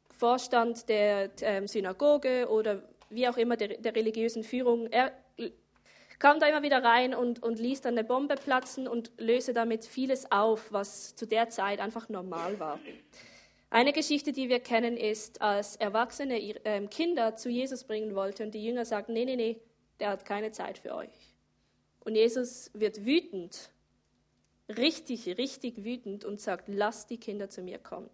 Vorstand 0.09 0.89
der 0.89 1.33
ähm, 1.41 1.67
Synagoge 1.67 2.49
oder 2.49 2.92
wie 3.15 3.29
auch 3.29 3.37
immer 3.37 3.57
der, 3.57 3.69
der, 3.79 3.95
religiösen 3.95 4.45
Führung. 4.45 4.87
Er 4.91 5.13
kam 6.19 6.41
da 6.41 6.47
immer 6.47 6.63
wieder 6.63 6.83
rein 6.83 7.15
und, 7.15 7.43
und 7.43 7.59
ließ 7.59 7.81
dann 7.81 7.99
eine 7.99 8.05
Bombe 8.05 8.37
platzen 8.37 8.87
und 8.87 9.13
löse 9.19 9.53
damit 9.53 9.85
vieles 9.85 10.31
auf, 10.31 10.73
was 10.73 11.15
zu 11.17 11.27
der 11.27 11.49
Zeit 11.49 11.81
einfach 11.81 12.09
normal 12.09 12.59
war. 12.61 12.79
Eine 13.71 13.93
Geschichte, 13.93 14.33
die 14.33 14.49
wir 14.49 14.61
kennen, 14.61 14.97
ist, 14.97 15.41
als 15.41 15.77
Erwachsene 15.77 16.39
äh, 16.41 16.87
Kinder 16.89 17.37
zu 17.37 17.49
Jesus 17.49 17.85
bringen 17.85 18.15
wollte 18.15 18.45
und 18.45 18.53
die 18.53 18.63
Jünger 18.65 18.85
sagten, 18.85 19.15
nee, 19.15 19.25
nee, 19.25 19.37
nee, 19.37 19.61
der 19.99 20.11
hat 20.11 20.25
keine 20.25 20.53
Zeit 20.53 20.79
für 20.79 20.95
euch. 20.95 21.35
Und 22.01 22.15
Jesus 22.15 22.71
wird 22.75 23.07
wütend, 23.07 23.71
richtig, 24.69 25.27
richtig 25.39 25.85
wütend 25.85 26.25
und 26.25 26.41
sagt, 26.41 26.69
lasst 26.69 27.11
die 27.11 27.19
Kinder 27.19 27.49
zu 27.49 27.63
mir 27.63 27.79
kommen. 27.79 28.11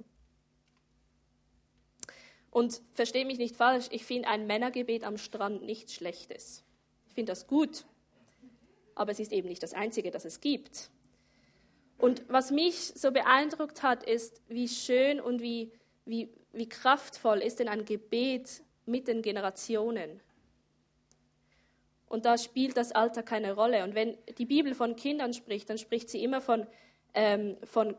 Und 2.50 2.80
verstehe 2.94 3.26
mich 3.26 3.38
nicht 3.38 3.56
falsch, 3.56 3.86
ich 3.90 4.04
finde 4.04 4.28
ein 4.28 4.46
Männergebet 4.46 5.04
am 5.04 5.18
Strand 5.18 5.62
nichts 5.62 5.94
Schlechtes. 5.94 6.64
Ich 7.08 7.14
finde 7.14 7.32
das 7.32 7.46
gut, 7.46 7.84
aber 8.94 9.12
es 9.12 9.20
ist 9.20 9.32
eben 9.32 9.48
nicht 9.48 9.62
das 9.62 9.74
Einzige, 9.74 10.10
das 10.10 10.24
es 10.24 10.40
gibt. 10.40 10.90
Und 11.98 12.22
was 12.28 12.50
mich 12.50 12.76
so 12.94 13.10
beeindruckt 13.10 13.82
hat, 13.82 14.04
ist, 14.04 14.40
wie 14.48 14.68
schön 14.68 15.20
und 15.20 15.42
wie, 15.42 15.72
wie, 16.04 16.32
wie 16.52 16.68
kraftvoll 16.68 17.38
ist 17.38 17.58
denn 17.58 17.68
ein 17.68 17.84
Gebet 17.84 18.62
mit 18.86 19.08
den 19.08 19.20
Generationen. 19.20 20.20
Und 22.08 22.24
da 22.24 22.38
spielt 22.38 22.76
das 22.76 22.92
Alter 22.92 23.22
keine 23.22 23.54
Rolle. 23.54 23.84
Und 23.84 23.94
wenn 23.94 24.16
die 24.38 24.46
Bibel 24.46 24.74
von 24.74 24.96
Kindern 24.96 25.34
spricht, 25.34 25.68
dann 25.68 25.76
spricht 25.76 26.08
sie 26.08 26.22
immer 26.22 26.40
von, 26.40 26.66
ähm, 27.14 27.56
von 27.64 27.96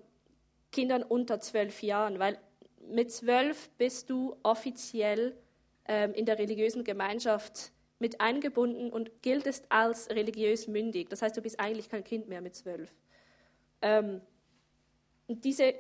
Kindern 0.72 1.04
unter 1.04 1.40
zwölf 1.40 1.84
Jahren, 1.84 2.20
weil 2.20 2.40
mit 2.90 3.12
zwölf 3.12 3.70
bist 3.78 4.10
du 4.10 4.36
offiziell 4.44 5.36
ähm, 5.86 6.14
in 6.14 6.26
der 6.26 6.38
religiösen 6.38 6.84
Gemeinschaft 6.84 7.72
mit 8.00 8.22
eingebunden 8.22 8.92
und 8.92 9.22
giltest 9.22 9.66
als 9.70 10.10
religiös 10.10 10.68
mündig. 10.68 11.10
Das 11.10 11.22
heißt, 11.22 11.36
du 11.36 11.42
bist 11.42 11.60
eigentlich 11.60 11.90
kein 11.90 12.04
Kind 12.04 12.28
mehr 12.28 12.42
mit 12.42 12.56
zwölf. 12.56 12.94
Ähm, 13.82 14.22
und 15.28 15.44
diese 15.44 15.74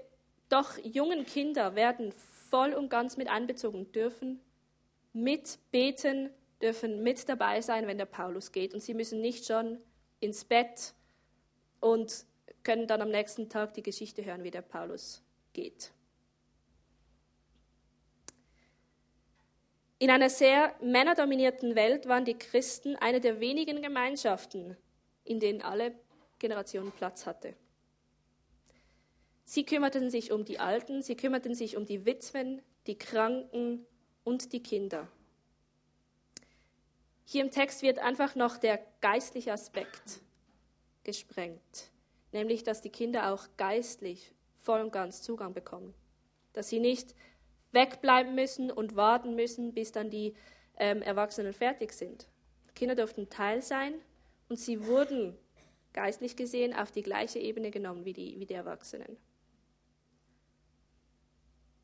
doch 0.50 0.78
jungen 0.84 1.26
Kinder 1.26 1.76
werden 1.76 2.12
voll 2.12 2.74
und 2.74 2.90
ganz 2.90 3.18
mit 3.18 3.30
einbezogen, 3.30 3.92
dürfen 3.92 4.42
mitbeten, 5.14 6.30
dürfen 6.62 7.02
mit 7.04 7.28
dabei 7.30 7.62
sein, 7.62 7.88
wenn 7.88 7.98
der 7.98 8.06
Paulus 8.06 8.52
geht. 8.52 8.74
Und 8.74 8.82
sie 8.82 8.94
müssen 8.94 9.22
nicht 9.22 9.46
schon 9.46 9.80
ins 10.20 10.44
Bett 10.44 10.94
und 11.80 12.26
können 12.64 12.88
dann 12.88 13.02
am 13.02 13.10
nächsten 13.10 13.50
Tag 13.50 13.74
die 13.74 13.84
Geschichte 13.84 14.26
hören, 14.26 14.44
wie 14.44 14.52
der 14.52 14.62
Paulus 14.62 15.24
geht. 15.54 15.92
In 20.02 20.10
einer 20.10 20.30
sehr 20.30 20.74
männerdominierten 20.82 21.76
Welt 21.76 22.08
waren 22.08 22.24
die 22.24 22.38
Christen 22.38 22.96
eine 22.96 23.20
der 23.20 23.42
wenigen 23.42 23.82
Gemeinschaften, 23.82 24.78
in 25.26 25.42
denen 25.42 25.62
alle 25.62 25.94
Generationen 26.40 26.94
Platz 26.94 27.26
hatte. 27.26 27.54
Sie 29.44 29.66
kümmerten 29.66 30.10
sich 30.10 30.32
um 30.32 30.46
die 30.46 30.58
Alten, 30.58 31.02
sie 31.02 31.16
kümmerten 31.16 31.54
sich 31.54 31.76
um 31.76 31.86
die 31.86 32.06
Witwen, 32.06 32.62
die 32.88 32.98
Kranken 32.98 33.86
und 34.24 34.54
die 34.54 34.64
Kinder. 34.64 35.10
Hier 37.26 37.44
im 37.44 37.52
Text 37.52 37.82
wird 37.82 38.00
einfach 38.00 38.36
noch 38.36 38.58
der 38.58 38.80
geistliche 39.02 39.52
Aspekt 39.52 40.22
gesprengt, 41.04 41.92
nämlich 42.32 42.64
dass 42.64 42.82
die 42.82 42.90
Kinder 42.90 43.34
auch 43.34 43.48
geistlich 43.58 44.34
voll 44.60 44.80
und 44.80 44.92
ganz 44.92 45.22
Zugang 45.22 45.54
bekommen, 45.54 45.94
dass 46.54 46.70
sie 46.70 46.80
nicht 46.80 47.16
wegbleiben 47.72 48.36
müssen 48.36 48.72
und 48.72 48.96
warten 48.96 49.36
müssen, 49.36 49.74
bis 49.74 49.92
dann 49.92 50.10
die 50.10 50.34
ähm, 50.78 51.02
Erwachsenen 51.02 51.54
fertig 51.54 51.94
sind. 51.94 52.28
Kinder 52.76 52.96
durften 52.96 53.30
Teil 53.30 53.62
sein 53.62 53.94
und 54.48 54.58
sie 54.58 54.86
wurden 54.86 55.38
geistlich 55.94 56.36
gesehen 56.36 56.74
auf 56.74 56.92
die 56.92 57.02
gleiche 57.02 57.40
Ebene 57.40 57.72
genommen 57.72 58.06
wie 58.06 58.14
die, 58.14 58.40
wie 58.40 58.46
die 58.46 58.54
Erwachsenen. 58.54 59.18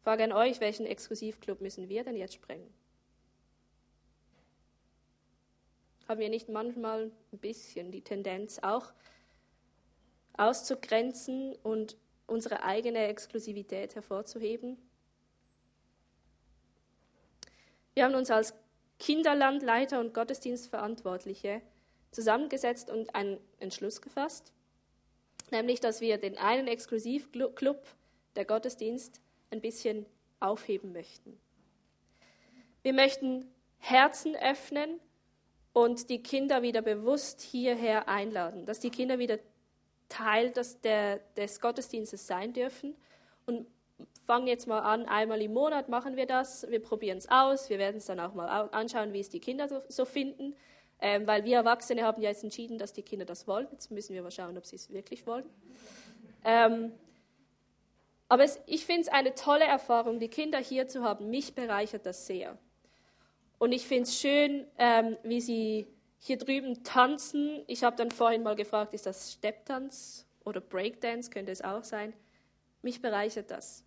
Frage 0.04 0.24
an 0.24 0.32
euch, 0.32 0.60
welchen 0.60 0.86
Exklusivclub 0.86 1.62
müssen 1.62 1.90
wir 1.90 2.04
denn 2.04 2.16
jetzt 2.16 2.36
sprengen? 2.36 2.72
Haben 6.08 6.20
wir 6.20 6.30
nicht 6.30 6.50
manchmal 6.50 7.12
ein 7.34 7.40
bisschen 7.40 7.92
die 7.92 8.04
Tendenz, 8.04 8.60
auch 8.60 8.94
auszugrenzen 10.38 11.56
und 11.64 11.98
unsere 12.28 12.64
eigene 12.64 13.08
Exklusivität 13.08 13.96
hervorzuheben? 13.96 14.78
Wir 17.96 18.04
haben 18.04 18.16
uns 18.16 18.30
als 18.30 18.54
Kinderlandleiter 19.00 20.00
und 20.00 20.14
Gottesdienstverantwortliche 20.14 21.62
zusammengesetzt 22.12 22.90
und 22.90 23.16
einen 23.16 23.40
Entschluss 23.60 24.02
gefasst, 24.02 24.54
nämlich 25.52 25.80
dass 25.80 26.02
wir 26.02 26.18
den 26.18 26.38
einen 26.38 26.68
Exklusivclub, 26.68 27.82
der 28.36 28.46
Gottesdienst, 28.46 29.22
ein 29.50 29.62
bisschen 29.62 30.06
aufheben 30.40 30.92
möchten. 30.92 31.40
Wir 32.84 32.94
möchten 32.94 33.50
Herzen 33.78 34.36
öffnen 34.36 35.00
und 35.74 36.10
die 36.10 36.22
Kinder 36.22 36.62
wieder 36.62 36.82
bewusst 36.82 37.42
hierher 37.42 38.08
einladen, 38.08 38.66
dass 38.66 38.80
die 38.80 38.90
Kinder 38.90 39.20
wieder 39.20 39.40
Teil 40.10 40.52
des, 40.52 40.82
der, 40.82 41.20
des 41.36 41.60
Gottesdienstes 41.60 42.28
sein 42.28 42.54
dürfen. 42.54 42.96
Und 43.46 43.68
fangen 44.26 44.48
jetzt 44.48 44.68
mal 44.68 44.80
an, 44.80 45.06
einmal 45.06 45.42
im 45.42 45.54
Monat 45.54 45.90
machen 45.90 46.16
wir 46.16 46.26
das, 46.26 46.70
wir 46.70 46.82
probieren 46.82 47.18
es 47.18 47.30
aus, 47.30 47.70
wir 47.70 47.78
werden 47.78 47.98
es 47.98 48.06
dann 48.06 48.20
auch 48.20 48.34
mal 48.34 48.48
anschauen, 48.72 49.14
wie 49.14 49.20
es 49.20 49.30
die 49.30 49.40
Kinder 49.40 49.68
so, 49.68 49.82
so 49.88 50.06
finden, 50.06 50.56
ähm, 51.00 51.28
weil 51.28 51.44
wir 51.44 51.58
Erwachsene 51.58 52.04
haben 52.04 52.22
ja 52.22 52.30
jetzt 52.30 52.44
entschieden, 52.44 52.78
dass 52.78 52.94
die 52.94 53.04
Kinder 53.04 53.26
das 53.26 53.48
wollen. 53.48 53.68
Jetzt 53.72 53.92
müssen 53.92 54.14
wir 54.14 54.24
mal 54.24 54.32
schauen, 54.32 54.58
ob 54.58 54.66
sie 54.66 54.76
es 54.78 54.92
wirklich 54.92 55.28
wollen. 55.28 55.46
Ähm, 56.44 56.92
aber 58.28 58.44
es, 58.44 58.60
ich 58.66 58.86
finde 58.86 59.02
es 59.02 59.08
eine 59.10 59.36
tolle 59.36 59.66
Erfahrung, 59.66 60.20
die 60.20 60.30
Kinder 60.30 60.58
hier 60.58 60.88
zu 60.88 61.04
haben. 61.04 61.30
Mich 61.30 61.54
bereichert 61.54 62.06
das 62.06 62.26
sehr. 62.26 62.58
Und 63.60 63.72
ich 63.72 63.86
finde 63.86 64.04
es 64.04 64.20
schön, 64.20 64.66
ähm, 64.78 65.18
wie 65.24 65.42
sie 65.42 65.88
hier 66.18 66.38
drüben 66.38 66.84
tanzen. 66.84 67.64
Ich 67.68 67.84
habe 67.84 67.96
dann 67.96 68.12
vorhin 68.12 68.42
mal 68.42 68.56
gefragt, 68.56 68.94
ist 68.94 69.06
das 69.06 69.34
Stepptanz 69.34 70.26
oder 70.44 70.60
Breakdance 70.60 71.30
könnte 71.30 71.52
es 71.52 71.62
auch 71.62 71.84
sein. 71.84 72.14
Mich 72.86 73.02
bereichert 73.02 73.50
das. 73.50 73.84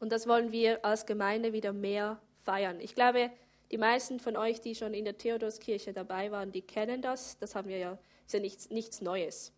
Und 0.00 0.10
das 0.10 0.26
wollen 0.26 0.52
wir 0.52 0.82
als 0.86 1.04
Gemeinde 1.04 1.52
wieder 1.52 1.74
mehr 1.74 2.18
feiern. 2.44 2.80
Ich 2.80 2.94
glaube, 2.94 3.30
die 3.70 3.76
meisten 3.76 4.20
von 4.20 4.38
euch, 4.38 4.62
die 4.62 4.74
schon 4.74 4.94
in 4.94 5.04
der 5.04 5.18
Theodoskirche 5.18 5.92
dabei 5.92 6.30
waren, 6.30 6.50
die 6.50 6.62
kennen 6.62 7.02
das. 7.02 7.36
Das 7.36 7.54
haben 7.54 7.68
wir 7.68 7.76
ja, 7.76 7.98
ist 8.24 8.32
ja 8.32 8.40
nichts, 8.40 8.70
nichts 8.70 9.02
Neues. 9.02 9.52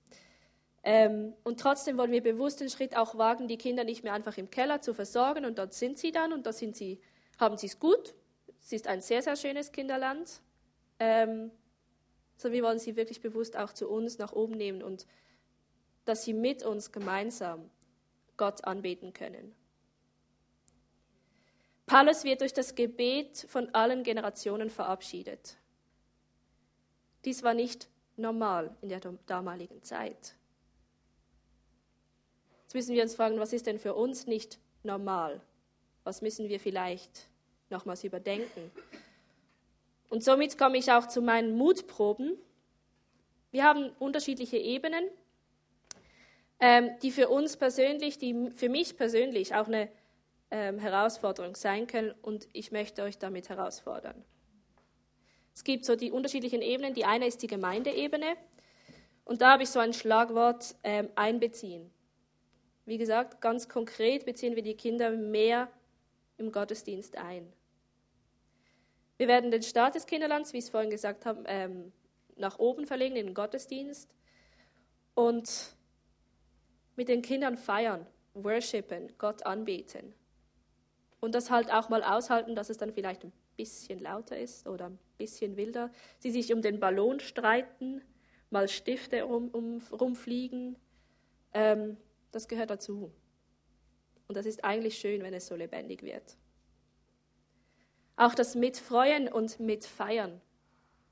Ähm, 0.82 1.35
und 1.44 1.61
trotzdem 1.61 1.97
wollen 1.99 2.11
wir 2.11 2.20
bewusst 2.20 2.61
den 2.61 2.68
Schritt 2.68 2.97
auch 2.97 3.16
wagen, 3.16 3.47
die 3.47 3.58
Kinder 3.58 3.85
nicht 3.85 4.02
mehr 4.02 4.12
einfach 4.12 4.37
im 4.38 4.50
Keller 4.50 4.80
zu 4.80 4.92
versorgen 4.92 5.44
und 5.44 5.56
dort 5.56 5.73
sind 5.73 5.99
sie 5.99 6.11
dann 6.11 6.32
und 6.32 6.47
da 6.47 6.52
sind 6.52 6.75
sie, 6.75 7.00
haben 7.38 7.56
sie 7.58 7.68
es 7.68 7.78
gut. 7.78 8.16
Es 8.61 8.73
ist 8.73 8.88
ein 8.88 9.02
sehr, 9.02 9.23
sehr 9.23 9.37
schönes 9.37 9.70
Kinderland. 9.70 10.42
Ähm, 10.99 11.52
sondern 12.38 12.56
wir 12.56 12.64
wollen 12.64 12.80
sie 12.80 12.97
wirklich 12.97 13.20
bewusst 13.20 13.56
auch 13.56 13.73
zu 13.73 13.88
uns 13.88 14.18
nach 14.18 14.32
oben 14.32 14.56
nehmen 14.56 14.82
und 14.82 15.06
dass 16.08 16.24
sie 16.24 16.32
mit 16.32 16.62
uns 16.62 16.90
gemeinsam 16.90 17.70
Gott 18.38 18.64
anbeten 18.64 19.12
können. 19.12 19.54
Paulus 21.86 22.24
wird 22.24 22.40
durch 22.40 22.52
das 22.52 22.74
Gebet 22.74 23.46
von 23.48 23.74
allen 23.74 24.02
Generationen 24.02 24.70
verabschiedet. 24.70 25.56
Dies 27.24 27.42
war 27.42 27.54
nicht 27.54 27.88
normal 28.16 28.74
in 28.80 28.88
der 28.88 29.00
damaligen 29.26 29.82
Zeit. 29.82 30.34
Jetzt 32.62 32.74
müssen 32.74 32.94
wir 32.94 33.02
uns 33.02 33.14
fragen, 33.14 33.38
was 33.38 33.52
ist 33.52 33.66
denn 33.66 33.78
für 33.78 33.94
uns 33.94 34.26
nicht 34.26 34.58
normal? 34.82 35.40
Was 36.04 36.22
müssen 36.22 36.48
wir 36.48 36.60
vielleicht 36.60 37.28
nochmals 37.70 38.04
überdenken? 38.04 38.70
Und 40.10 40.24
somit 40.24 40.56
komme 40.58 40.78
ich 40.78 40.90
auch 40.92 41.06
zu 41.06 41.20
meinen 41.20 41.56
Mutproben. 41.56 42.38
Wir 43.50 43.64
haben 43.64 43.90
unterschiedliche 43.98 44.58
Ebenen, 44.58 45.04
ähm, 46.60 46.90
die 47.02 47.10
für 47.10 47.28
uns 47.28 47.56
persönlich, 47.56 48.18
die 48.18 48.50
für 48.50 48.68
mich 48.68 48.96
persönlich 48.96 49.54
auch 49.54 49.66
eine 49.66 49.88
ähm, 50.50 50.78
Herausforderung 50.78 51.54
sein 51.54 51.86
können 51.86 52.14
und 52.22 52.48
ich 52.52 52.72
möchte 52.72 53.02
euch 53.02 53.18
damit 53.18 53.48
herausfordern. 53.48 54.24
Es 55.54 55.64
gibt 55.64 55.84
so 55.84 55.96
die 55.96 56.12
unterschiedlichen 56.12 56.62
Ebenen. 56.62 56.94
Die 56.94 57.04
eine 57.04 57.26
ist 57.26 57.42
die 57.42 57.48
Gemeindeebene 57.48 58.36
und 59.24 59.42
da 59.42 59.52
habe 59.52 59.64
ich 59.64 59.70
so 59.70 59.78
ein 59.78 59.92
Schlagwort 59.92 60.76
ähm, 60.84 61.08
einbeziehen. 61.16 61.90
Wie 62.86 62.96
gesagt, 62.96 63.40
ganz 63.40 63.68
konkret 63.68 64.24
beziehen 64.24 64.56
wir 64.56 64.62
die 64.62 64.76
Kinder 64.76 65.10
mehr 65.10 65.68
im 66.38 66.52
Gottesdienst 66.52 67.16
ein. 67.16 67.52
Wir 69.18 69.28
werden 69.28 69.50
den 69.50 69.62
Start 69.62 69.96
des 69.96 70.06
Kinderlands, 70.06 70.52
wie 70.52 70.58
ich 70.58 70.64
es 70.64 70.70
vorhin 70.70 70.90
gesagt 70.90 71.26
habe, 71.26 71.42
ähm, 71.46 71.92
nach 72.36 72.58
oben 72.58 72.86
verlegen 72.86 73.16
in 73.16 73.26
den 73.26 73.34
Gottesdienst 73.34 74.14
und 75.14 75.76
mit 76.99 77.09
den 77.09 77.23
Kindern 77.23 77.57
feiern, 77.57 78.05
worshipen, 78.35 79.12
Gott 79.19 79.47
anbeten. 79.47 80.12
Und 81.21 81.35
das 81.37 81.49
halt 81.49 81.73
auch 81.73 81.88
mal 81.88 82.02
aushalten, 82.02 82.57
dass 82.57 82.71
es 82.71 82.76
dann 82.76 82.93
vielleicht 82.93 83.25
ein 83.25 83.33
bisschen 83.57 84.00
lauter 84.00 84.37
ist 84.37 84.67
oder 84.67 84.87
ein 84.87 84.99
bisschen 85.17 85.57
wilder. 85.57 85.93
Sie 86.19 86.33
sich 86.33 86.52
um 86.52 86.61
den 86.61 86.81
Ballon 86.81 87.21
streiten, 87.21 88.02
mal 88.50 88.69
Stifte 88.69 89.26
um, 89.26 89.49
um, 89.50 89.81
rumfliegen. 89.93 90.76
Ähm, 91.55 91.97
das 92.33 92.49
gehört 92.49 92.71
dazu. 92.71 93.12
Und 94.26 94.37
das 94.37 94.45
ist 94.45 94.64
eigentlich 94.64 94.99
schön, 94.99 95.23
wenn 95.23 95.35
es 95.35 95.47
so 95.47 95.55
lebendig 95.55 96.02
wird. 96.02 96.37
Auch 98.17 98.35
das 98.35 98.57
Mitfreuen 98.57 99.28
und 99.28 99.61
Mitfeiern 99.61 100.40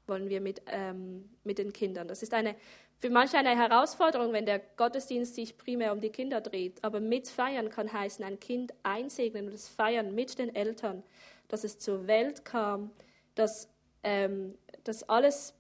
wollen 0.09 0.29
wir 0.29 0.41
mit, 0.41 0.63
ähm, 0.67 1.31
mit 1.45 1.59
den 1.59 1.73
Kindern. 1.73 2.09
Das 2.09 2.25
ist 2.25 2.35
eine, 2.35 2.57
für 2.99 3.11
manche 3.11 3.37
eine 3.37 3.57
Herausforderung, 3.57 4.33
wenn 4.33 4.47
der 4.47 4.59
Gottesdienst 4.59 5.35
sich 5.35 5.59
primär 5.59 5.93
um 5.93 6.01
die 6.01 6.11
Kinder 6.11 6.41
dreht. 6.41 6.83
Aber 6.83 7.01
mitfeiern 7.01 7.69
kann 7.69 7.93
heißen, 7.93 8.25
ein 8.25 8.41
Kind 8.41 8.73
einsegnen 8.83 9.47
und 9.47 9.53
das 9.53 9.69
Feiern 9.69 10.15
mit 10.15 10.39
den 10.39 10.55
Eltern, 10.55 11.03
dass 11.49 11.65
es 11.65 11.79
zur 11.79 12.07
Welt 12.07 12.45
kam, 12.45 12.91
dass, 13.35 13.69
ähm, 14.03 14.57
dass 14.85 15.09
alles 15.09 15.55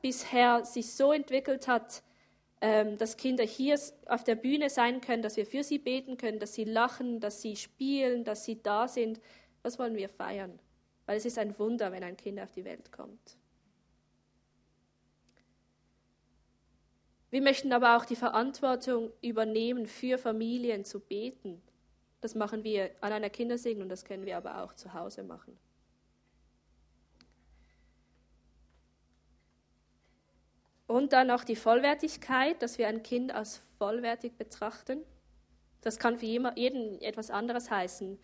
bisher 0.00 0.64
sich 0.64 0.92
so 0.92 1.12
entwickelt 1.12 1.66
hat, 1.66 2.02
ähm, 2.60 2.96
dass 2.96 3.16
Kinder 3.16 3.44
hier 3.44 3.78
auf 4.06 4.24
der 4.24 4.36
Bühne 4.36 4.70
sein 4.70 5.00
können, 5.00 5.22
dass 5.22 5.36
wir 5.36 5.44
für 5.44 5.64
sie 5.64 5.78
beten 5.78 6.16
können, 6.16 6.38
dass 6.38 6.54
sie 6.54 6.64
lachen, 6.64 7.20
dass 7.20 7.42
sie 7.42 7.56
spielen, 7.56 8.24
dass 8.24 8.44
sie 8.44 8.62
da 8.62 8.88
sind. 8.88 9.20
Das 9.62 9.78
wollen 9.78 9.96
wir 9.96 10.08
feiern, 10.08 10.58
weil 11.04 11.16
es 11.16 11.26
ist 11.26 11.38
ein 11.38 11.58
Wunder, 11.58 11.90
wenn 11.90 12.04
ein 12.04 12.16
Kind 12.16 12.40
auf 12.40 12.52
die 12.52 12.64
Welt 12.64 12.92
kommt. 12.92 13.36
Wir 17.30 17.42
möchten 17.42 17.72
aber 17.72 17.96
auch 17.96 18.04
die 18.04 18.16
Verantwortung 18.16 19.12
übernehmen, 19.20 19.86
für 19.86 20.18
Familien 20.18 20.84
zu 20.84 21.00
beten. 21.00 21.60
Das 22.20 22.34
machen 22.34 22.64
wir 22.64 22.90
an 23.00 23.12
einer 23.12 23.30
Kindersegnung 23.30 23.88
das 23.88 24.04
können 24.04 24.26
wir 24.26 24.36
aber 24.36 24.62
auch 24.62 24.72
zu 24.74 24.94
Hause 24.94 25.22
machen. 25.22 25.58
Und 30.86 31.12
dann 31.12 31.30
auch 31.32 31.42
die 31.42 31.56
Vollwertigkeit, 31.56 32.62
dass 32.62 32.78
wir 32.78 32.86
ein 32.86 33.02
Kind 33.02 33.34
als 33.34 33.60
vollwertig 33.78 34.36
betrachten. 34.36 35.02
Das 35.80 35.98
kann 35.98 36.16
für 36.16 36.26
jeden 36.26 37.00
etwas 37.02 37.30
anderes 37.30 37.70
heißen. 37.70 38.18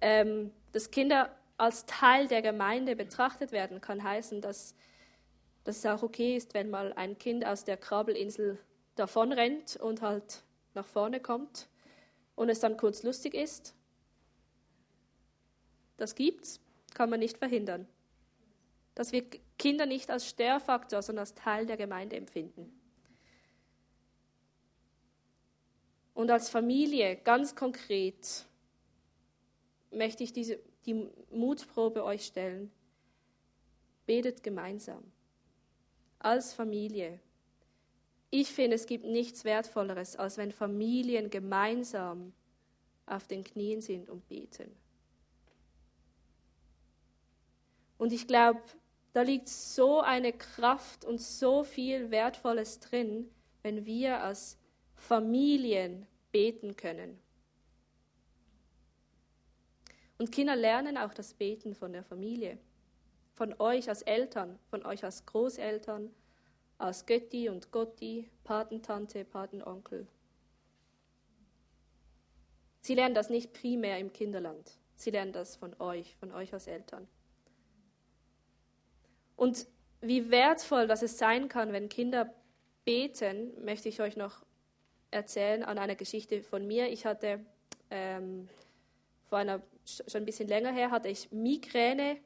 Ähm, 0.00 0.52
dass 0.72 0.90
Kinder 0.90 1.34
als 1.56 1.86
Teil 1.86 2.28
der 2.28 2.42
Gemeinde 2.42 2.94
betrachtet 2.94 3.50
werden, 3.50 3.80
kann 3.80 4.02
heißen, 4.02 4.40
dass 4.40 4.74
dass 5.66 5.78
es 5.78 5.86
auch 5.86 6.04
okay 6.04 6.36
ist, 6.36 6.54
wenn 6.54 6.70
mal 6.70 6.92
ein 6.92 7.18
Kind 7.18 7.44
aus 7.44 7.64
der 7.64 7.76
Krabelinsel 7.76 8.56
davonrennt 8.94 9.74
und 9.74 10.00
halt 10.00 10.44
nach 10.74 10.86
vorne 10.86 11.18
kommt 11.18 11.68
und 12.36 12.48
es 12.48 12.60
dann 12.60 12.76
kurz 12.76 13.02
lustig 13.02 13.34
ist. 13.34 13.74
Das 15.96 16.14
gibt's, 16.14 16.60
kann 16.94 17.10
man 17.10 17.18
nicht 17.18 17.38
verhindern. 17.38 17.88
Dass 18.94 19.10
wir 19.10 19.24
Kinder 19.58 19.86
nicht 19.86 20.08
als 20.08 20.28
Störfaktor, 20.28 21.02
sondern 21.02 21.24
als 21.24 21.34
Teil 21.34 21.66
der 21.66 21.76
Gemeinde 21.76 22.14
empfinden. 22.14 22.72
Und 26.14 26.30
als 26.30 26.48
Familie, 26.48 27.16
ganz 27.16 27.56
konkret, 27.56 28.46
möchte 29.90 30.22
ich 30.22 30.32
diese, 30.32 30.60
die 30.84 31.10
Mutprobe 31.32 32.04
euch 32.04 32.24
stellen. 32.24 32.70
Betet 34.06 34.44
gemeinsam 34.44 35.02
als 36.26 36.52
Familie. 36.52 37.20
Ich 38.30 38.48
finde, 38.48 38.74
es 38.74 38.86
gibt 38.86 39.04
nichts 39.04 39.44
Wertvolleres, 39.44 40.16
als 40.16 40.36
wenn 40.38 40.50
Familien 40.50 41.30
gemeinsam 41.30 42.32
auf 43.06 43.28
den 43.28 43.44
Knien 43.44 43.80
sind 43.80 44.10
und 44.10 44.26
beten. 44.26 44.76
Und 47.96 48.12
ich 48.12 48.26
glaube, 48.26 48.60
da 49.12 49.22
liegt 49.22 49.48
so 49.48 50.00
eine 50.00 50.32
Kraft 50.32 51.04
und 51.04 51.20
so 51.20 51.62
viel 51.62 52.10
Wertvolles 52.10 52.80
drin, 52.80 53.30
wenn 53.62 53.86
wir 53.86 54.22
als 54.22 54.58
Familien 54.96 56.06
beten 56.32 56.76
können. 56.76 57.20
Und 60.18 60.32
Kinder 60.32 60.56
lernen 60.56 60.98
auch 60.98 61.14
das 61.14 61.34
Beten 61.34 61.74
von 61.74 61.92
der 61.92 62.02
Familie 62.02 62.58
von 63.36 63.54
euch 63.60 63.88
als 63.88 64.02
Eltern, 64.02 64.58
von 64.70 64.84
euch 64.84 65.04
als 65.04 65.26
Großeltern, 65.26 66.10
als 66.78 67.06
Götti 67.06 67.48
und 67.48 67.70
Gotti, 67.70 68.28
Patentante, 68.44 69.24
Patenonkel. 69.24 70.06
Sie 72.80 72.94
lernen 72.94 73.14
das 73.14 73.28
nicht 73.28 73.52
primär 73.52 73.98
im 73.98 74.12
Kinderland. 74.12 74.78
Sie 74.96 75.10
lernen 75.10 75.32
das 75.32 75.56
von 75.56 75.78
euch, 75.80 76.16
von 76.16 76.32
euch 76.32 76.52
als 76.54 76.66
Eltern. 76.66 77.06
Und 79.36 79.66
wie 80.00 80.30
wertvoll 80.30 80.86
das 80.86 81.02
es 81.02 81.18
sein 81.18 81.48
kann, 81.48 81.72
wenn 81.72 81.90
Kinder 81.90 82.32
beten, 82.86 83.52
möchte 83.64 83.90
ich 83.90 84.00
euch 84.00 84.16
noch 84.16 84.44
erzählen 85.10 85.62
an 85.62 85.78
einer 85.78 85.94
Geschichte 85.94 86.42
von 86.42 86.66
mir. 86.66 86.88
Ich 86.88 87.04
hatte 87.04 87.44
ähm, 87.90 88.48
vor 89.28 89.38
einer, 89.38 89.60
schon 89.84 90.22
ein 90.22 90.24
bisschen 90.24 90.48
länger 90.48 90.72
her, 90.72 90.90
hatte 90.90 91.08
ich 91.08 91.30
Migräne 91.32 92.18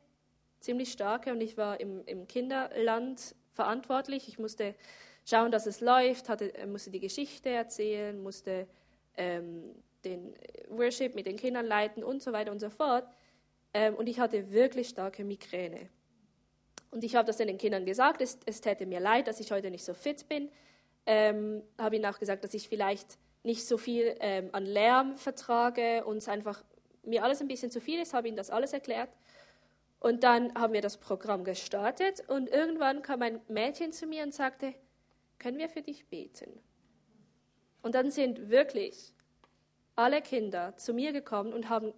ziemlich 0.61 0.93
starke 0.93 1.33
und 1.33 1.41
ich 1.41 1.57
war 1.57 1.81
im, 1.81 2.05
im 2.07 2.27
Kinderland 2.29 3.35
verantwortlich. 3.53 4.29
Ich 4.29 4.39
musste 4.39 4.75
schauen, 5.25 5.51
dass 5.51 5.67
es 5.67 5.81
läuft, 5.81 6.29
hatte, 6.29 6.55
äh, 6.55 6.67
musste 6.67 6.91
die 6.91 7.01
Geschichte 7.01 7.51
erzählen, 7.51 8.23
musste 8.23 8.67
ähm, 9.17 9.75
den 10.05 10.35
Worship 10.69 11.15
mit 11.15 11.27
den 11.27 11.37
Kindern 11.37 11.67
leiten 11.67 12.03
und 12.03 12.23
so 12.23 12.33
weiter 12.33 12.53
und 12.53 12.61
so 12.61 12.71
fort. 12.71 13.07
Ähm, 13.75 13.95
und 13.95 14.09
ich 14.09 14.21
hatte 14.21 14.51
wirklich 14.51 14.89
starke 14.89 15.25
Migräne. 15.25 15.89
Und 16.91 17.05
ich 17.05 17.15
habe 17.15 17.27
das 17.27 17.37
den 17.37 17.59
Kindern 17.59 17.85
gesagt, 17.85 18.21
es, 18.21 18.39
es 18.47 18.61
täte 18.61 18.87
mir 18.87 19.01
leid, 19.01 19.29
dass 19.29 19.41
ich 19.41 19.53
heute 19.53 19.71
nicht 19.71 19.85
so 19.85 19.95
fit 19.95 20.29
bin. 20.29 20.51
Ähm, 21.07 21.63
habe 21.79 21.97
ihnen 21.97 22.07
auch 22.07 22.19
gesagt, 22.19 22.45
dass 22.45 22.55
ich 22.55 22.69
vielleicht 22.69 23.19
nicht 23.43 23.65
so 23.67 23.79
viel 23.79 24.17
ähm, 24.21 24.51
an 24.53 24.67
Lärm 24.67 25.17
vertrage 25.17 26.05
und 26.05 26.19
es 26.19 26.29
einfach 26.29 26.63
mir 27.05 27.25
alles 27.25 27.41
ein 27.41 27.49
bisschen 27.49 27.71
zu 27.71 27.81
viel 27.81 28.01
ist, 28.01 28.13
habe 28.13 28.29
ihnen 28.29 28.37
das 28.37 28.51
alles 28.51 28.73
erklärt. 28.73 29.09
Und 30.01 30.25
dann 30.25 30.55
haben 30.55 30.73
wir 30.73 30.81
das 30.81 30.97
Programm 30.97 31.45
gestartet 31.45 32.25
und 32.27 32.49
irgendwann 32.49 33.03
kam 33.03 33.21
ein 33.21 33.41
Mädchen 33.49 33.93
zu 33.93 34.07
mir 34.07 34.23
und 34.25 34.35
sagte, 34.35 34.75
können 35.39 35.59
wir 35.59 35.69
für 35.69 35.83
dich 35.83 36.07
beten? 36.07 36.59
Und 37.83 37.95
dann 37.95 38.11
sind 38.11 38.49
wirklich 38.49 39.13
alle 39.97 40.23
Kinder 40.23 40.75
zu 40.77 40.95
mir 40.95 41.13
gekommen 41.13 41.53
und 41.53 41.69
haben 41.69 41.93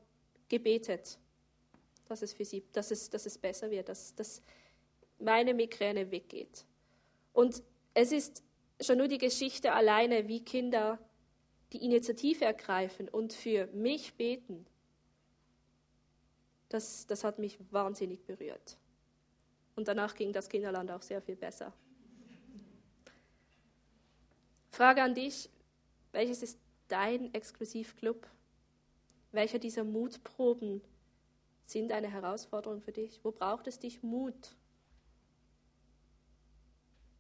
gebetet, 0.49 1.19
dass 2.09 2.23
es 2.23 2.33
für 2.33 2.45
sie, 2.45 2.65
dass 2.73 2.91
es, 2.91 3.09
dass 3.09 3.25
es 3.25 3.39
besser 3.39 3.71
wird, 3.71 3.89
dass, 3.89 4.15
dass 4.17 4.43
meine 5.19 5.55
Migräne 5.55 6.11
weggeht. 6.11 6.65
Und 7.33 7.63
es 7.95 8.11
ist 8.11 8.43
schon 8.81 8.99
nur 8.99 9.09
die 9.09 9.19
Geschichte 9.19 9.73
alleine, 9.73 10.27
wie 10.27 10.45
Kinder 10.45 10.99
die 11.73 11.85
Initiative 11.85 12.45
ergreifen 12.45 13.09
und 13.09 13.33
für 13.33 13.69
mich 13.69 14.15
beten. 14.15 14.67
Das, 16.73 17.07
das 17.07 17.23
hat 17.23 17.39
mich 17.39 17.59
wahnsinnig 17.71 18.25
berührt. 18.25 18.79
Und 19.77 19.89
danach 19.89 20.15
ging 20.15 20.33
das 20.33 20.49
Kinderland 20.49 20.91
auch 20.91 21.03
sehr 21.03 21.21
viel 21.21 21.37
besser. 21.37 21.73
Frage 24.71 25.03
an 25.03 25.15
dich, 25.15 25.51
welches 26.13 26.43
ist 26.43 26.59
dein 26.89 27.33
Exklusivclub? 27.35 28.27
Welcher 29.33 29.59
dieser 29.59 29.85
Mutproben 29.85 30.81
sind 31.67 31.93
eine 31.93 32.11
Herausforderung 32.11 32.81
für 32.81 32.93
dich? 32.93 33.21
Wo 33.23 33.33
braucht 33.33 33.67
es 33.67 33.79
dich 33.79 34.03
Mut? 34.03 34.57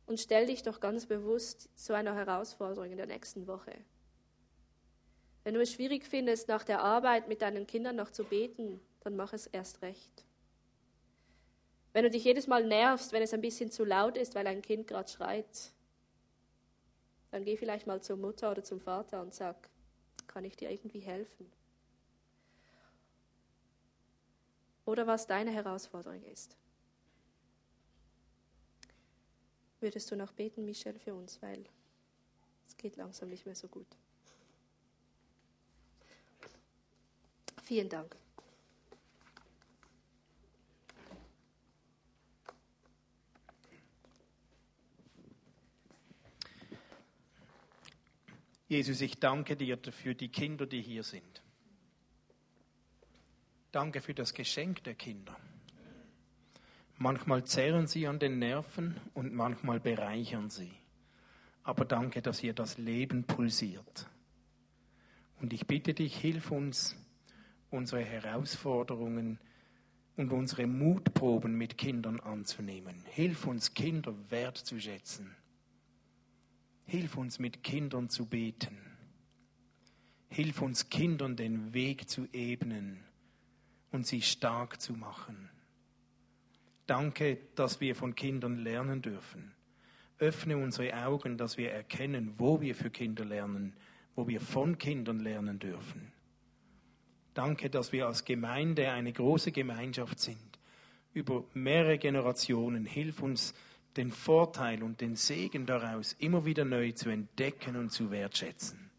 Und 0.07 0.19
stell 0.19 0.47
dich 0.47 0.62
doch 0.62 0.81
ganz 0.81 1.05
bewusst 1.05 1.69
so 1.75 1.93
einer 1.93 2.15
Herausforderung 2.15 2.91
in 2.91 2.97
der 2.97 3.07
nächsten 3.07 3.47
Woche. 3.47 3.73
Wenn 5.45 5.55
du 5.55 5.61
es 5.61 5.73
schwierig 5.73 6.07
findest, 6.07 6.49
nach 6.49 6.65
der 6.65 6.81
Arbeit 6.81 7.29
mit 7.29 7.43
deinen 7.43 7.67
Kindern 7.67 7.97
noch 7.97 8.11
zu 8.11 8.25
beten, 8.25 8.81
dann 9.03 9.17
mach 9.17 9.33
es 9.33 9.47
erst 9.47 9.83
recht. 9.83 10.25
Wenn 11.93 12.05
du 12.05 12.11
dich 12.11 12.25
jedes 12.25 12.47
Mal 12.47 12.65
nervst, 12.65 13.12
wenn 13.12 13.23
es 13.23 13.35
ein 13.35 13.41
bisschen 13.41 13.71
zu 13.71 13.85
laut 13.85 14.17
ist, 14.17 14.35
weil 14.35 14.47
ein 14.47 14.62
Kind 14.62 14.87
gerade 14.87 15.11
schreit, 15.11 15.73
dann 17.31 17.45
geh 17.45 17.57
vielleicht 17.57 17.87
mal 17.87 18.01
zur 18.01 18.17
Mutter 18.17 18.51
oder 18.51 18.65
zum 18.65 18.81
Vater 18.81 19.21
und 19.21 19.35
sag, 19.35 19.69
kann 20.27 20.45
ich 20.45 20.57
dir 20.57 20.71
irgendwie 20.71 21.01
helfen? 21.01 21.51
Oder 24.85 25.07
was 25.07 25.27
deine 25.27 25.51
Herausforderung 25.51 26.23
ist. 26.25 26.57
Würdest 29.81 30.11
du 30.11 30.17
noch 30.17 30.33
beten, 30.33 30.65
Michel, 30.65 30.99
für 30.99 31.15
uns, 31.15 31.43
weil 31.43 31.65
es 32.67 32.77
geht 32.77 32.97
langsam 32.97 33.29
nicht 33.29 33.47
mehr 33.47 33.55
so 33.55 33.69
gut. 33.69 33.87
Vielen 37.65 37.88
Dank. 37.88 38.17
Jesus, 48.73 49.03
ich 49.03 49.21
danke 49.21 49.55
dir 49.55 49.79
für 49.91 50.15
die 50.15 50.31
Kinder, 50.31 50.65
die 50.65 50.81
hier 50.81 51.03
sind. 51.03 51.43
Danke 53.71 54.01
für 54.01 54.15
das 54.15 54.33
Geschenk 54.33 54.83
der 54.85 54.95
Kinder. 54.95 55.37
Manchmal 56.97 57.45
zehren 57.45 57.87
sie 57.87 58.07
an 58.07 58.19
den 58.19 58.39
Nerven 58.39 58.99
und 59.13 59.35
manchmal 59.35 59.79
bereichern 59.79 60.49
sie. 60.49 60.73
Aber 61.63 61.85
danke, 61.85 62.23
dass 62.23 62.39
hier 62.39 62.55
das 62.55 62.79
Leben 62.79 63.25
pulsiert. 63.25 64.09
Und 65.43 65.53
ich 65.53 65.67
bitte 65.67 65.93
dich, 65.93 66.17
hilf 66.17 66.51
uns, 66.51 66.97
unsere 67.69 68.03
Herausforderungen 68.03 69.39
und 70.17 70.33
unsere 70.33 70.67
Mutproben 70.67 71.59
mit 71.59 71.77
Kindern 71.77 72.21
anzunehmen. 72.21 73.05
Hilf 73.11 73.47
uns, 73.47 73.75
Kinder 73.75 74.15
wertzuschätzen 74.31 75.37
Hilf 76.92 77.16
uns 77.16 77.38
mit 77.38 77.62
Kindern 77.62 78.11
zu 78.11 78.26
beten. 78.26 78.76
Hilf 80.28 80.61
uns 80.61 80.90
Kindern 80.90 81.37
den 81.37 81.72
Weg 81.72 82.11
zu 82.11 82.28
ebnen 82.35 83.00
und 83.92 84.07
sie 84.07 84.20
stark 84.20 84.78
zu 84.78 84.92
machen. 84.92 85.48
Danke, 86.85 87.38
dass 87.55 87.81
wir 87.81 87.96
von 87.96 88.14
Kindern 88.14 88.59
lernen 88.59 89.00
dürfen. 89.00 89.52
Öffne 90.18 90.59
unsere 90.59 90.94
Augen, 91.07 91.38
dass 91.38 91.57
wir 91.57 91.72
erkennen, 91.72 92.35
wo 92.37 92.61
wir 92.61 92.74
für 92.74 92.90
Kinder 92.90 93.24
lernen, 93.24 93.72
wo 94.14 94.28
wir 94.28 94.42
von 94.42 94.76
Kindern 94.76 95.20
lernen 95.20 95.59
dürfen. 95.59 96.12
Danke, 97.33 97.70
dass 97.70 97.92
wir 97.92 98.07
als 98.07 98.26
Gemeinde 98.26 98.90
eine 98.90 99.14
große 99.14 99.50
Gemeinschaft 99.50 100.20
sind. 100.20 100.59
Über 101.14 101.42
mehrere 101.55 101.96
Generationen. 101.96 102.85
Hilf 102.85 103.22
uns, 103.22 103.55
den 103.96 104.11
Vorteil 104.11 104.83
und 104.83 105.00
den 105.00 105.16
Segen 105.16 105.66
daraus 105.66 106.14
immer 106.14 106.44
wieder 106.44 106.64
neu 106.64 106.92
zu 106.92 107.11
entdecken 107.11 107.76
und 107.76 107.90
zu 107.90 108.11
wertschätzen. 108.11 108.90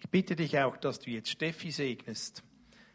Ich 0.00 0.10
bitte 0.10 0.36
dich 0.36 0.58
auch, 0.58 0.76
dass 0.76 1.00
du 1.00 1.10
jetzt 1.10 1.30
Steffi 1.30 1.70
segnest. 1.70 2.42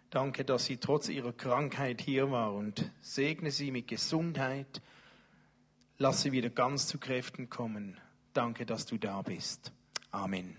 Danke, 0.09 0.43
dass 0.45 0.65
sie 0.65 0.77
trotz 0.77 1.09
ihrer 1.09 1.33
Krankheit 1.33 2.01
hier 2.01 2.31
war 2.31 2.53
und 2.53 2.91
segne 3.01 3.51
sie 3.51 3.71
mit 3.71 3.87
Gesundheit. 3.87 4.81
Lass 5.97 6.21
sie 6.21 6.31
wieder 6.31 6.49
ganz 6.49 6.87
zu 6.87 6.97
Kräften 6.97 7.49
kommen. 7.49 7.97
Danke, 8.33 8.65
dass 8.65 8.85
du 8.85 8.97
da 8.97 9.21
bist. 9.21 9.71
Amen. 10.11 10.55